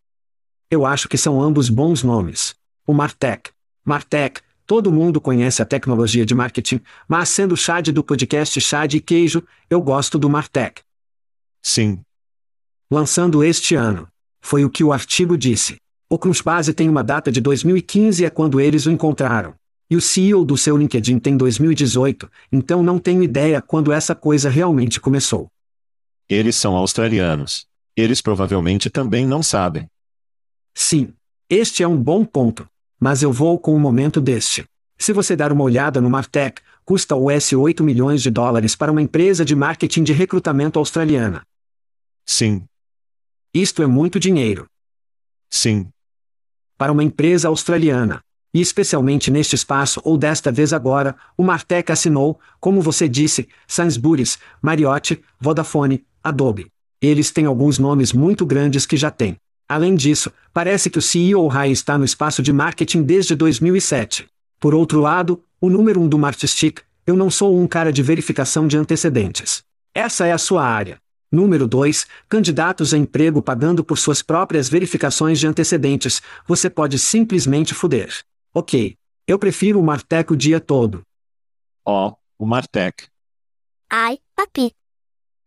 Eu 0.73 0.87
acho 0.87 1.07
que 1.07 1.19
são 1.19 1.39
ambos 1.39 1.69
bons 1.69 2.01
nomes. 2.01 2.55
O 2.87 2.95
Martech. 2.95 3.51
Martech, 3.85 4.41
Todo 4.65 4.91
mundo 4.91 5.21
conhece 5.21 5.61
a 5.61 5.65
tecnologia 5.65 6.25
de 6.25 6.33
marketing, 6.33 6.81
mas 7.07 7.29
sendo 7.29 7.55
Chad 7.55 7.89
do 7.89 8.03
podcast 8.03 8.59
Chad 8.59 8.95
e 8.95 8.99
Queijo, 8.99 9.43
eu 9.69 9.79
gosto 9.79 10.17
do 10.17 10.27
Martech. 10.27 10.81
Sim. 11.61 11.99
Lançando 12.89 13.43
este 13.43 13.75
ano. 13.75 14.07
Foi 14.41 14.65
o 14.65 14.69
que 14.71 14.83
o 14.83 14.91
artigo 14.91 15.37
disse. 15.37 15.75
O 16.09 16.17
Crunchbase 16.17 16.73
tem 16.73 16.89
uma 16.89 17.03
data 17.03 17.31
de 17.31 17.39
2015 17.39 18.25
é 18.25 18.31
quando 18.31 18.59
eles 18.59 18.87
o 18.87 18.91
encontraram. 18.91 19.53
E 19.91 19.95
o 19.95 20.01
CEO 20.01 20.43
do 20.43 20.57
seu 20.57 20.75
LinkedIn 20.75 21.19
tem 21.19 21.37
2018, 21.37 22.27
então 22.51 22.81
não 22.81 22.97
tenho 22.97 23.21
ideia 23.21 23.61
quando 23.61 23.91
essa 23.91 24.15
coisa 24.15 24.49
realmente 24.49 24.99
começou. 24.99 25.49
Eles 26.27 26.55
são 26.55 26.75
australianos. 26.75 27.67
Eles 27.95 28.21
provavelmente 28.21 28.89
também 28.89 29.27
não 29.27 29.43
sabem. 29.43 29.87
Sim. 30.73 31.13
Este 31.49 31.83
é 31.83 31.87
um 31.87 31.97
bom 31.97 32.25
ponto. 32.25 32.67
Mas 32.99 33.21
eu 33.21 33.31
vou 33.31 33.59
com 33.59 33.75
o 33.75 33.79
momento 33.79 34.21
deste. 34.21 34.65
Se 34.97 35.11
você 35.11 35.35
dar 35.35 35.51
uma 35.51 35.63
olhada 35.63 35.99
no 35.99 36.09
Martech, 36.09 36.61
custa 36.85 37.15
US 37.15 37.51
8 37.51 37.83
milhões 37.83 38.21
de 38.21 38.29
dólares 38.29 38.75
para 38.75 38.91
uma 38.91 39.01
empresa 39.01 39.43
de 39.43 39.55
marketing 39.55 40.03
de 40.03 40.13
recrutamento 40.13 40.79
australiana. 40.79 41.43
Sim. 42.25 42.63
Isto 43.53 43.83
é 43.83 43.87
muito 43.87 44.19
dinheiro. 44.19 44.65
Sim. 45.49 45.89
Para 46.77 46.91
uma 46.91 47.03
empresa 47.03 47.47
australiana. 47.47 48.21
E 48.53 48.61
especialmente 48.61 49.31
neste 49.31 49.55
espaço 49.55 49.99
ou 50.03 50.17
desta 50.17 50.51
vez 50.51 50.73
agora, 50.73 51.15
o 51.35 51.43
Martech 51.43 51.91
assinou, 51.91 52.39
como 52.59 52.81
você 52.81 53.09
disse, 53.09 53.47
Sainsbury's, 53.67 54.37
Marriott, 54.61 55.21
Vodafone, 55.39 56.05
Adobe. 56.23 56.71
Eles 57.01 57.31
têm 57.31 57.45
alguns 57.45 57.79
nomes 57.79 58.13
muito 58.13 58.45
grandes 58.45 58.85
que 58.85 58.95
já 58.95 59.11
têm. 59.11 59.37
Além 59.67 59.95
disso, 59.95 60.31
parece 60.53 60.89
que 60.89 60.99
o 60.99 61.01
CEO 61.01 61.47
Rai 61.47 61.71
está 61.71 61.97
no 61.97 62.05
espaço 62.05 62.41
de 62.41 62.51
marketing 62.53 63.03
desde 63.03 63.35
2007. 63.35 64.27
Por 64.59 64.73
outro 64.73 64.99
lado, 64.99 65.43
o 65.59 65.69
número 65.69 65.99
1 65.99 66.03
um 66.03 66.07
do 66.07 66.19
Martistic, 66.19 66.81
eu 67.05 67.15
não 67.15 67.29
sou 67.29 67.59
um 67.59 67.67
cara 67.67 67.91
de 67.91 68.01
verificação 68.01 68.67
de 68.67 68.77
antecedentes. 68.77 69.63
Essa 69.93 70.25
é 70.25 70.31
a 70.31 70.37
sua 70.37 70.65
área. 70.65 70.97
Número 71.31 71.67
2, 71.67 72.05
candidatos 72.29 72.93
a 72.93 72.97
emprego 72.97 73.41
pagando 73.41 73.83
por 73.83 73.97
suas 73.97 74.21
próprias 74.21 74.69
verificações 74.69 75.39
de 75.39 75.47
antecedentes, 75.47 76.21
você 76.47 76.69
pode 76.69 76.99
simplesmente 76.99 77.73
fuder. 77.73 78.23
Ok. 78.53 78.95
Eu 79.25 79.39
prefiro 79.39 79.79
o 79.79 79.83
Martech 79.83 80.31
o 80.31 80.35
dia 80.35 80.59
todo. 80.59 81.01
Ó, 81.85 82.09
oh, 82.09 82.43
o 82.43 82.45
Martech. 82.45 83.07
Ai, 83.89 84.19
papi. 84.35 84.73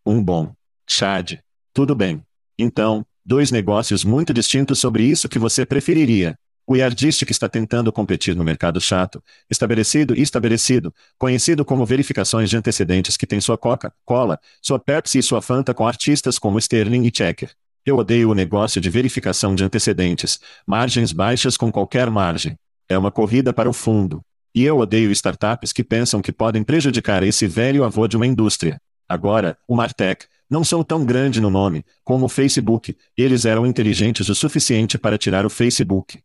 Um 0.04 0.22
bom. 0.22 0.52
Chad. 0.88 1.38
Tudo 1.72 1.94
bem. 1.94 2.22
Então, 2.58 3.06
Dois 3.28 3.50
negócios 3.50 4.04
muito 4.04 4.32
distintos 4.32 4.78
sobre 4.78 5.02
isso 5.02 5.28
que 5.28 5.36
você 5.36 5.66
preferiria. 5.66 6.38
O 6.64 6.76
Yardistic 6.76 7.28
está 7.28 7.48
tentando 7.48 7.90
competir 7.92 8.36
no 8.36 8.44
mercado 8.44 8.80
chato, 8.80 9.20
estabelecido 9.50 10.14
e 10.16 10.22
estabelecido, 10.22 10.94
conhecido 11.18 11.64
como 11.64 11.84
verificações 11.84 12.48
de 12.48 12.56
antecedentes 12.56 13.16
que 13.16 13.26
tem 13.26 13.40
sua 13.40 13.58
Coca-Cola, 13.58 14.38
sua 14.62 14.78
Pepsi 14.78 15.18
e 15.18 15.22
sua 15.24 15.42
Fanta 15.42 15.74
com 15.74 15.88
artistas 15.88 16.38
como 16.38 16.56
Sterling 16.60 17.04
e 17.04 17.10
Checker. 17.10 17.50
Eu 17.84 17.96
odeio 17.96 18.30
o 18.30 18.34
negócio 18.34 18.80
de 18.80 18.88
verificação 18.88 19.56
de 19.56 19.64
antecedentes, 19.64 20.38
margens 20.64 21.10
baixas 21.10 21.56
com 21.56 21.72
qualquer 21.72 22.08
margem. 22.08 22.56
É 22.88 22.96
uma 22.96 23.10
corrida 23.10 23.52
para 23.52 23.68
o 23.68 23.72
fundo. 23.72 24.20
E 24.54 24.62
eu 24.62 24.78
odeio 24.78 25.10
startups 25.10 25.72
que 25.72 25.82
pensam 25.82 26.22
que 26.22 26.30
podem 26.30 26.62
prejudicar 26.62 27.24
esse 27.24 27.48
velho 27.48 27.82
avô 27.82 28.06
de 28.06 28.16
uma 28.16 28.26
indústria. 28.26 28.80
Agora, 29.08 29.58
o 29.66 29.74
Martech, 29.74 30.26
não 30.48 30.64
são 30.64 30.82
tão 30.82 31.04
grande 31.04 31.40
no 31.40 31.50
nome, 31.50 31.84
como 32.04 32.26
o 32.26 32.28
Facebook, 32.28 32.96
eles 33.16 33.44
eram 33.44 33.66
inteligentes 33.66 34.28
o 34.28 34.34
suficiente 34.34 34.98
para 34.98 35.18
tirar 35.18 35.44
o 35.44 35.50
Facebook. 35.50 36.20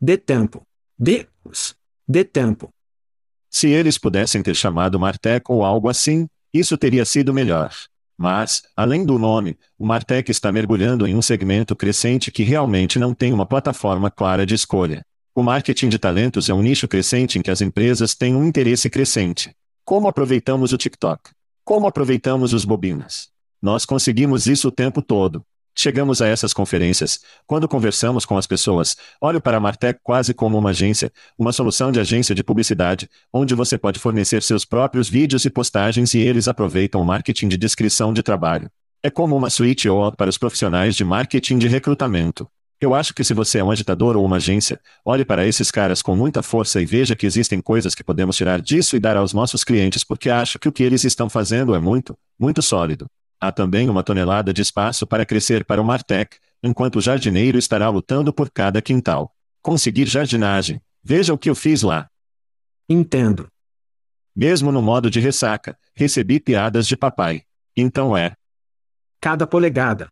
De 0.00 0.18
tempo. 0.18 0.62
De. 0.98 1.26
De 2.08 2.24
tempo. 2.24 2.70
Se 3.50 3.68
eles 3.68 3.96
pudessem 3.96 4.42
ter 4.42 4.54
chamado 4.54 4.98
Martech 4.98 5.44
ou 5.48 5.64
algo 5.64 5.88
assim, 5.88 6.26
isso 6.52 6.76
teria 6.76 7.04
sido 7.04 7.32
melhor. 7.32 7.72
Mas, 8.18 8.62
além 8.74 9.04
do 9.04 9.18
nome, 9.18 9.58
o 9.78 9.86
Martech 9.86 10.30
está 10.30 10.50
mergulhando 10.50 11.06
em 11.06 11.14
um 11.14 11.22
segmento 11.22 11.76
crescente 11.76 12.30
que 12.30 12.42
realmente 12.42 12.98
não 12.98 13.14
tem 13.14 13.32
uma 13.32 13.46
plataforma 13.46 14.10
clara 14.10 14.46
de 14.46 14.54
escolha. 14.54 15.04
O 15.34 15.42
marketing 15.42 15.90
de 15.90 15.98
talentos 15.98 16.48
é 16.48 16.54
um 16.54 16.62
nicho 16.62 16.88
crescente 16.88 17.38
em 17.38 17.42
que 17.42 17.50
as 17.50 17.60
empresas 17.60 18.14
têm 18.14 18.34
um 18.34 18.44
interesse 18.44 18.88
crescente. 18.88 19.54
Como 19.84 20.08
aproveitamos 20.08 20.72
o 20.72 20.78
TikTok? 20.78 21.30
Como 21.62 21.86
aproveitamos 21.86 22.54
os 22.54 22.64
bobinas? 22.64 23.28
Nós 23.60 23.84
conseguimos 23.84 24.46
isso 24.46 24.68
o 24.68 24.72
tempo 24.72 25.00
todo. 25.00 25.44
Chegamos 25.78 26.22
a 26.22 26.26
essas 26.26 26.54
conferências. 26.54 27.20
Quando 27.46 27.68
conversamos 27.68 28.24
com 28.24 28.38
as 28.38 28.46
pessoas, 28.46 28.96
olho 29.20 29.42
para 29.42 29.58
a 29.58 29.60
Martech 29.60 30.00
quase 30.02 30.32
como 30.32 30.56
uma 30.56 30.70
agência, 30.70 31.12
uma 31.38 31.52
solução 31.52 31.92
de 31.92 32.00
agência 32.00 32.34
de 32.34 32.42
publicidade, 32.42 33.10
onde 33.30 33.54
você 33.54 33.76
pode 33.76 33.98
fornecer 33.98 34.42
seus 34.42 34.64
próprios 34.64 35.06
vídeos 35.06 35.44
e 35.44 35.50
postagens 35.50 36.14
e 36.14 36.18
eles 36.18 36.48
aproveitam 36.48 37.02
o 37.02 37.04
marketing 37.04 37.48
de 37.48 37.58
descrição 37.58 38.14
de 38.14 38.22
trabalho. 38.22 38.70
É 39.02 39.10
como 39.10 39.36
uma 39.36 39.50
suíte 39.50 39.86
ou 39.86 40.10
para 40.12 40.30
os 40.30 40.38
profissionais 40.38 40.96
de 40.96 41.04
marketing 41.04 41.58
de 41.58 41.68
recrutamento. 41.68 42.48
Eu 42.80 42.94
acho 42.94 43.14
que 43.14 43.24
se 43.24 43.34
você 43.34 43.58
é 43.58 43.64
um 43.64 43.70
agitador 43.70 44.16
ou 44.16 44.24
uma 44.24 44.36
agência, 44.36 44.80
olhe 45.04 45.24
para 45.24 45.46
esses 45.46 45.70
caras 45.70 46.00
com 46.00 46.16
muita 46.16 46.42
força 46.42 46.80
e 46.80 46.86
veja 46.86 47.14
que 47.14 47.26
existem 47.26 47.60
coisas 47.60 47.94
que 47.94 48.04
podemos 48.04 48.36
tirar 48.36 48.60
disso 48.60 48.96
e 48.96 49.00
dar 49.00 49.16
aos 49.16 49.32
nossos 49.34 49.62
clientes 49.62 50.04
porque 50.04 50.30
acho 50.30 50.58
que 50.58 50.68
o 50.68 50.72
que 50.72 50.82
eles 50.82 51.04
estão 51.04 51.28
fazendo 51.28 51.74
é 51.74 51.78
muito, 51.78 52.16
muito 52.38 52.62
sólido. 52.62 53.06
Há 53.40 53.52
também 53.52 53.88
uma 53.88 54.02
tonelada 54.02 54.52
de 54.52 54.62
espaço 54.62 55.06
para 55.06 55.26
crescer 55.26 55.64
para 55.64 55.80
o 55.80 55.84
Martech, 55.84 56.38
enquanto 56.62 56.96
o 56.96 57.00
jardineiro 57.00 57.58
estará 57.58 57.88
lutando 57.88 58.32
por 58.32 58.50
cada 58.50 58.80
quintal. 58.80 59.34
Conseguir 59.62 60.06
jardinagem. 60.06 60.80
Veja 61.02 61.34
o 61.34 61.38
que 61.38 61.50
eu 61.50 61.54
fiz 61.54 61.82
lá. 61.82 62.08
Entendo. 62.88 63.48
Mesmo 64.34 64.72
no 64.72 64.82
modo 64.82 65.10
de 65.10 65.20
ressaca, 65.20 65.78
recebi 65.94 66.40
piadas 66.40 66.86
de 66.86 66.96
papai. 66.96 67.42
Então 67.76 68.16
é. 68.16 68.34
Cada 69.20 69.46
polegada. 69.46 70.08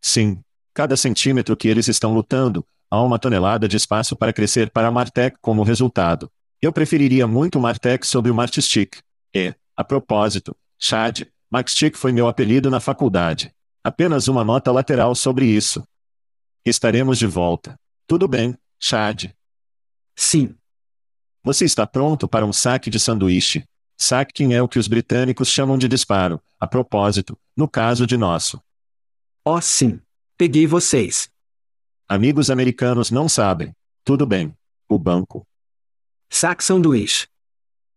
Sim. 0.00 0.40
Cada 0.74 0.96
centímetro 0.96 1.56
que 1.56 1.68
eles 1.68 1.88
estão 1.88 2.12
lutando, 2.12 2.66
há 2.90 3.02
uma 3.02 3.18
tonelada 3.18 3.66
de 3.66 3.76
espaço 3.76 4.14
para 4.14 4.32
crescer 4.32 4.70
para 4.70 4.88
a 4.88 4.90
Martech 4.90 5.36
como 5.40 5.62
resultado. 5.62 6.30
Eu 6.60 6.72
preferiria 6.72 7.26
muito 7.26 7.58
o 7.58 7.62
Martech 7.62 8.06
sobre 8.06 8.30
o 8.30 8.34
Martistic. 8.34 8.98
E, 9.34 9.54
a 9.76 9.84
propósito, 9.84 10.56
Chad, 10.78 11.22
Maxtick 11.50 11.96
foi 11.96 12.12
meu 12.12 12.26
apelido 12.28 12.70
na 12.70 12.80
faculdade. 12.80 13.54
Apenas 13.82 14.26
uma 14.28 14.44
nota 14.44 14.72
lateral 14.72 15.14
sobre 15.14 15.46
isso. 15.46 15.86
Estaremos 16.64 17.18
de 17.18 17.26
volta. 17.26 17.78
Tudo 18.06 18.26
bem, 18.26 18.56
Chad? 18.80 19.30
Sim. 20.14 20.56
Você 21.44 21.64
está 21.64 21.86
pronto 21.86 22.26
para 22.26 22.44
um 22.44 22.52
saque 22.52 22.90
de 22.90 22.98
sanduíche? 22.98 23.64
Sacking 23.96 24.52
é 24.52 24.60
o 24.60 24.68
que 24.68 24.78
os 24.78 24.88
britânicos 24.88 25.48
chamam 25.48 25.78
de 25.78 25.88
disparo, 25.88 26.42
a 26.58 26.66
propósito, 26.66 27.38
no 27.56 27.68
caso 27.68 28.06
de 28.06 28.16
nosso. 28.16 28.60
Oh, 29.44 29.60
sim. 29.60 30.00
Peguei 30.36 30.66
vocês. 30.66 31.30
Amigos 32.08 32.50
americanos 32.50 33.10
não 33.10 33.28
sabem. 33.28 33.74
Tudo 34.04 34.26
bem. 34.26 34.54
O 34.88 34.98
banco. 34.98 35.46
Saque 36.28 36.62
sanduíche. 36.62 37.26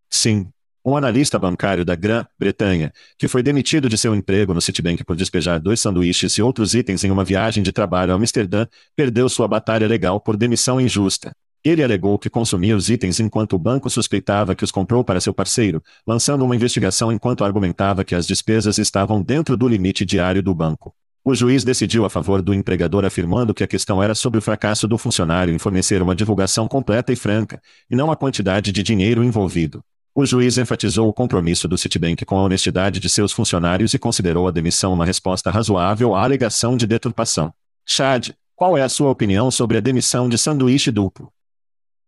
Sim, 0.10 0.50
um 0.90 0.98
analista 0.98 1.38
bancário 1.38 1.86
da 1.86 1.96
Grã-Bretanha, 1.96 2.92
que 3.18 3.28
foi 3.28 3.44
demitido 3.44 3.88
de 3.88 3.98
seu 3.98 4.16
emprego 4.16 4.54
no 4.54 4.62
Citibank 4.62 5.04
por 5.04 5.16
despejar 5.16 5.60
dois 5.60 5.80
sanduíches 5.80 6.34
e 6.34 6.42
outros 6.42 6.74
itens 6.74 7.04
em 7.04 7.12
uma 7.12 7.24
viagem 7.24 7.62
de 7.62 7.72
trabalho 7.72 8.12
a 8.12 8.16
Amsterdã, 8.16 8.66
perdeu 8.96 9.30
sua 9.30 9.48
batalha 9.48 9.88
legal 9.88 10.20
por 10.20 10.36
demissão 10.36 10.82
injusta. 10.82 11.32
Ele 11.64 11.84
alegou 11.84 12.18
que 12.18 12.30
consumia 12.30 12.76
os 12.76 12.90
itens 12.90 13.20
enquanto 13.20 13.54
o 13.54 13.60
banco 13.60 13.90
suspeitava 13.90 14.56
que 14.56 14.64
os 14.64 14.72
comprou 14.72 15.04
para 15.04 15.20
seu 15.20 15.34
parceiro, 15.34 15.84
lançando 16.08 16.44
uma 16.46 16.56
investigação 16.56 17.12
enquanto 17.12 17.44
argumentava 17.44 18.04
que 18.04 18.16
as 18.16 18.26
despesas 18.26 18.78
estavam 18.78 19.22
dentro 19.22 19.58
do 19.58 19.68
limite 19.68 20.06
diário 20.06 20.42
do 20.42 20.56
banco. 20.56 20.96
O 21.24 21.36
juiz 21.36 21.66
decidiu 21.66 22.06
a 22.06 22.10
favor 22.10 22.42
do 22.42 22.54
empregador 22.54 23.04
afirmando 23.04 23.54
que 23.54 23.64
a 23.64 23.68
questão 23.68 24.02
era 24.02 24.16
sobre 24.16 24.40
o 24.40 24.42
fracasso 24.42 24.88
do 24.88 24.98
funcionário 24.98 25.54
em 25.54 25.60
fornecer 25.60 26.02
uma 26.02 26.16
divulgação 26.16 26.66
completa 26.66 27.12
e 27.12 27.16
franca, 27.18 27.62
e 27.92 27.96
não 27.96 28.10
a 28.10 28.16
quantidade 28.16 28.72
de 28.72 28.82
dinheiro 28.82 29.22
envolvido. 29.22 29.84
O 30.14 30.26
juiz 30.26 30.58
enfatizou 30.58 31.08
o 31.08 31.14
compromisso 31.14 31.68
do 31.68 31.78
Citibank 31.78 32.26
com 32.26 32.38
a 32.38 32.44
honestidade 32.44 33.00
de 33.00 33.10
seus 33.10 33.32
funcionários 33.32 33.94
e 33.94 34.00
considerou 34.00 34.48
a 34.48 34.52
demissão 34.52 34.92
uma 34.92 35.06
resposta 35.06 35.52
razoável 35.52 36.16
à 36.16 36.24
alegação 36.24 36.76
de 36.76 36.88
deturpação. 36.88 37.54
Chad, 37.86 38.32
qual 38.56 38.78
é 38.78 38.82
a 38.82 38.90
sua 38.90 39.10
opinião 39.10 39.50
sobre 39.50 39.78
a 39.78 39.80
demissão 39.80 40.28
de 40.28 40.38
sanduíche 40.38 40.92
duplo? 40.92 41.32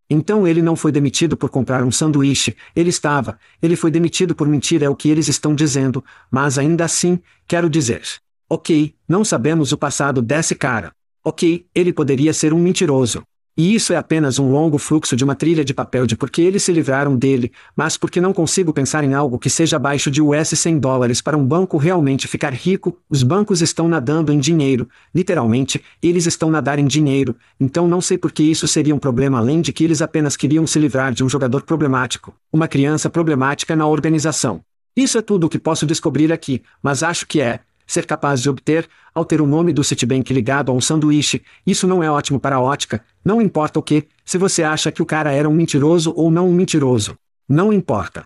Então 0.10 0.46
ele 0.46 0.62
não 0.62 0.76
foi 0.76 0.92
demitido 0.92 1.38
por 1.38 1.50
comprar 1.50 1.84
um 1.86 1.92
sanduíche, 1.92 2.54
ele 2.76 2.90
estava, 2.90 3.40
ele 3.62 3.78
foi 3.78 3.90
demitido 3.90 4.36
por 4.36 4.46
mentir 4.46 4.84
é 4.84 4.90
o 4.90 4.96
que 4.96 5.10
eles 5.10 5.30
estão 5.30 5.56
dizendo, 5.56 6.04
mas 6.30 6.58
ainda 6.58 6.84
assim, 6.84 7.18
quero 7.48 7.70
dizer. 7.70 8.02
Ok, 8.50 8.94
não 9.08 9.24
sabemos 9.24 9.72
o 9.72 9.78
passado 9.78 10.22
desse 10.22 10.54
cara. 10.54 10.92
Ok, 11.24 11.66
ele 11.74 11.94
poderia 11.94 12.34
ser 12.34 12.52
um 12.52 12.60
mentiroso. 12.60 13.24
E 13.58 13.76
isso 13.76 13.92
é 13.92 13.98
apenas 13.98 14.40
um 14.40 14.50
longo 14.50 14.78
fluxo 14.78 15.14
de 15.14 15.26
uma 15.26 15.36
trilha 15.36 15.66
de 15.66 15.74
papel 15.74 16.08
de 16.08 16.16
porque 16.16 16.42
eles 16.42 16.64
se 16.64 16.72
livraram 16.72 17.18
dele, 17.18 17.52
mas 17.76 17.98
porque 17.98 18.22
não 18.22 18.32
consigo 18.32 18.72
pensar 18.72 19.04
em 19.04 19.14
algo 19.14 19.38
que 19.38 19.50
seja 19.50 19.76
abaixo 19.76 20.10
de 20.10 20.22
US 20.22 20.50
100 20.50 20.80
dólares 20.80 21.22
para 21.22 21.38
um 21.38 21.46
banco 21.46 21.78
realmente 21.78 22.30
ficar 22.30 22.54
rico, 22.54 22.98
os 23.10 23.24
bancos 23.24 23.62
estão 23.62 23.90
nadando 23.90 24.32
em 24.32 24.40
dinheiro, 24.40 24.88
literalmente, 25.14 25.84
eles 26.02 26.26
estão 26.26 26.50
nadar 26.50 26.80
em 26.80 26.88
dinheiro, 26.88 27.36
então 27.60 27.90
não 27.90 28.00
sei 28.00 28.18
por 28.18 28.32
que 28.32 28.42
isso 28.42 28.68
seria 28.70 28.96
um 28.96 29.00
problema 29.00 29.40
além 29.40 29.60
de 29.60 29.74
que 29.74 29.84
eles 29.84 30.02
apenas 30.02 30.38
queriam 30.38 30.66
se 30.66 30.80
livrar 30.80 31.14
de 31.14 31.24
um 31.24 31.28
jogador 31.28 31.64
problemático, 31.64 32.34
uma 32.54 32.70
criança 32.70 33.10
problemática 33.10 33.76
na 33.76 33.86
organização. 33.86 34.62
Isso 34.96 35.18
é 35.18 35.22
tudo 35.22 35.48
o 35.48 35.50
que 35.50 35.60
posso 35.60 35.86
descobrir 35.86 36.32
aqui, 36.32 36.62
mas 36.82 37.04
acho 37.04 37.28
que 37.28 37.42
é, 37.42 37.60
ser 37.92 38.06
capaz 38.06 38.42
de 38.42 38.50
obter, 38.50 38.88
ao 39.14 39.26
ter 39.26 39.42
o 39.42 39.48
nome 39.48 39.74
do 39.74 39.84
Citibank 39.84 40.34
ligado 40.34 40.72
a 40.72 40.74
um 40.74 40.80
sanduíche, 40.80 41.44
isso 41.68 41.86
não 41.86 42.02
é 42.02 42.10
ótimo 42.10 42.40
para 42.40 42.56
a 42.56 42.62
ótica, 42.62 43.04
não 43.24 43.42
importa 43.42 43.80
o 43.80 43.84
que, 43.84 44.08
se 44.24 44.38
você 44.38 44.64
acha 44.64 44.92
que 44.92 45.02
o 45.02 45.06
cara 45.06 45.32
era 45.32 45.50
um 45.50 45.54
mentiroso 45.54 46.14
ou 46.16 46.32
não 46.32 46.48
um 46.48 46.54
mentiroso. 46.54 47.18
Não 47.50 47.74
importa. 47.74 48.24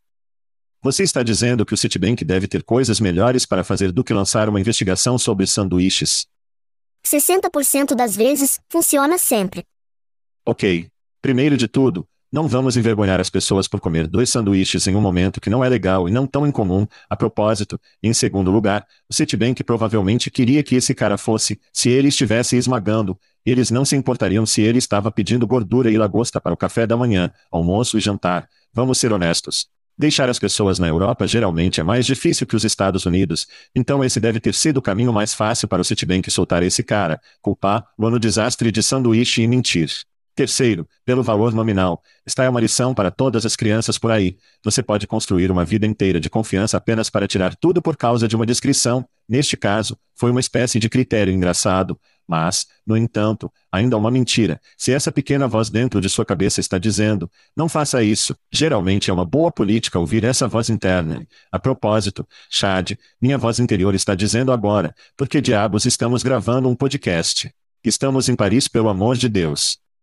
Você 0.84 1.02
está 1.02 1.24
dizendo 1.24 1.66
que 1.66 1.74
o 1.74 1.78
Citibank 1.78 2.24
deve 2.24 2.48
ter 2.48 2.62
coisas 2.62 3.00
melhores 3.00 3.44
para 3.44 3.64
fazer 3.64 3.92
do 3.92 4.04
que 4.04 4.14
lançar 4.14 4.48
uma 4.48 4.60
investigação 4.60 5.18
sobre 5.18 5.48
sanduíches. 5.48 6.28
60% 7.04 7.96
das 7.96 8.16
vezes, 8.16 8.60
funciona 8.70 9.18
sempre. 9.18 9.64
Ok. 10.46 10.88
Primeiro 11.24 11.58
de 11.58 11.68
tudo, 11.68 12.06
não 12.36 12.50
vamos 12.50 12.76
envergonhar 12.76 13.22
as 13.22 13.30
pessoas 13.30 13.66
por 13.66 13.80
comer 13.80 14.08
dois 14.08 14.30
sanduíches 14.30 14.86
em 14.88 14.96
um 14.98 15.00
momento 15.00 15.40
que 15.40 15.50
não 15.50 15.64
é 15.64 15.70
legal 15.70 16.10
e 16.10 16.12
não 16.12 16.28
tão 16.28 16.46
incomum. 16.46 16.86
A 17.10 17.16
propósito, 17.16 17.80
em 18.04 18.14
segundo 18.14 18.52
lugar, 18.52 18.86
o 19.10 19.14
Citibank 19.14 19.64
provavelmente 19.64 20.30
queria 20.30 20.62
que 20.62 20.76
esse 20.76 20.94
cara 20.94 21.18
fosse, 21.18 21.58
se 21.72 21.88
ele 21.88 22.10
estivesse 22.10 22.58
esmagando, 22.58 23.18
eles 23.46 23.72
não 23.72 23.86
se 23.86 23.96
importariam 23.96 24.46
se 24.46 24.62
ele 24.62 24.80
estava 24.80 25.10
pedindo 25.10 25.48
gordura 25.48 25.90
e 25.90 25.98
lagosta 25.98 26.42
para 26.42 26.54
o 26.54 26.58
café 26.58 26.86
da 26.86 26.98
manhã, 26.98 27.32
almoço 27.50 27.98
e 27.98 28.02
jantar. 28.02 28.50
Vamos 28.74 28.98
ser 28.98 29.14
honestos. 29.14 29.68
Deixar 29.98 30.30
as 30.30 30.38
pessoas 30.38 30.78
na 30.78 30.90
Europa 30.90 31.26
geralmente 31.26 31.80
é 31.80 31.86
mais 31.86 32.06
difícil 32.06 32.46
que 32.46 32.58
os 32.58 32.66
Estados 32.66 33.06
Unidos, 33.06 33.48
então 33.74 34.04
esse 34.04 34.20
deve 34.20 34.42
ter 34.42 34.54
sido 34.54 34.80
o 34.80 34.82
caminho 34.82 35.14
mais 35.14 35.34
fácil 35.34 35.70
para 35.70 35.82
o 35.82 35.86
Citibank 35.86 36.30
soltar 36.30 36.64
esse 36.64 36.84
cara, 36.84 37.18
culpar-lo 37.42 38.10
no 38.10 38.20
desastre 38.20 38.74
de 38.74 38.84
sanduíche 38.84 39.42
e 39.42 39.48
mentir. 39.48 39.90
Terceiro, 40.36 40.86
pelo 41.06 41.24
valor 41.24 41.54
nominal. 41.54 42.04
Está 42.26 42.44
é 42.44 42.50
uma 42.50 42.60
lição 42.60 42.94
para 42.94 43.10
todas 43.10 43.46
as 43.46 43.56
crianças 43.56 43.98
por 43.98 44.12
aí. 44.12 44.36
Você 44.66 44.84
pode 44.84 45.08
construir 45.08 45.50
uma 45.50 45.64
vida 45.64 45.88
inteira 45.88 46.20
de 46.20 46.30
confiança 46.30 46.76
apenas 46.76 47.10
para 47.10 47.26
tirar 47.26 47.56
tudo 47.56 47.82
por 47.82 47.96
causa 47.96 48.28
de 48.28 48.36
uma 48.36 48.46
descrição. 48.46 49.08
Neste 49.30 49.56
caso, 49.56 49.98
foi 50.14 50.32
uma 50.32 50.42
espécie 50.42 50.78
de 50.78 50.90
critério 50.90 51.34
engraçado. 51.34 51.98
Mas, 52.28 52.66
no 52.86 52.98
entanto, 52.98 53.50
ainda 53.72 53.96
uma 53.96 54.12
mentira. 54.12 54.60
Se 54.78 54.92
essa 54.92 55.10
pequena 55.10 55.48
voz 55.48 55.70
dentro 55.70 56.02
de 56.02 56.10
sua 56.10 56.26
cabeça 56.26 56.60
está 56.60 56.78
dizendo, 56.78 57.32
não 57.56 57.70
faça 57.70 58.04
isso, 58.04 58.36
geralmente 58.52 59.10
é 59.10 59.14
uma 59.14 59.24
boa 59.24 59.52
política 59.52 60.00
ouvir 60.00 60.26
essa 60.26 60.50
voz 60.50 60.70
interna. 60.70 61.26
A 61.50 61.60
propósito, 61.60 62.28
Chad, 62.50 62.94
minha 63.22 63.38
voz 63.38 63.60
interior 63.60 63.96
está 63.96 64.16
dizendo 64.16 64.52
agora, 64.52 64.94
porque 65.16 65.40
diabos 65.40 65.86
estamos 65.86 66.24
gravando 66.24 66.68
um 66.68 66.76
podcast. 66.76 67.50
Estamos 67.84 68.28
em 68.28 68.36
Paris 68.36 68.68
pelo 68.68 68.90
amor 68.90 69.16
de 69.16 69.30
Deus. 69.30 69.85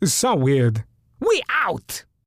It's 0.00 0.12
so 0.12 0.34
weird. 0.34 0.84
We 1.20 1.42
out! 1.48 2.04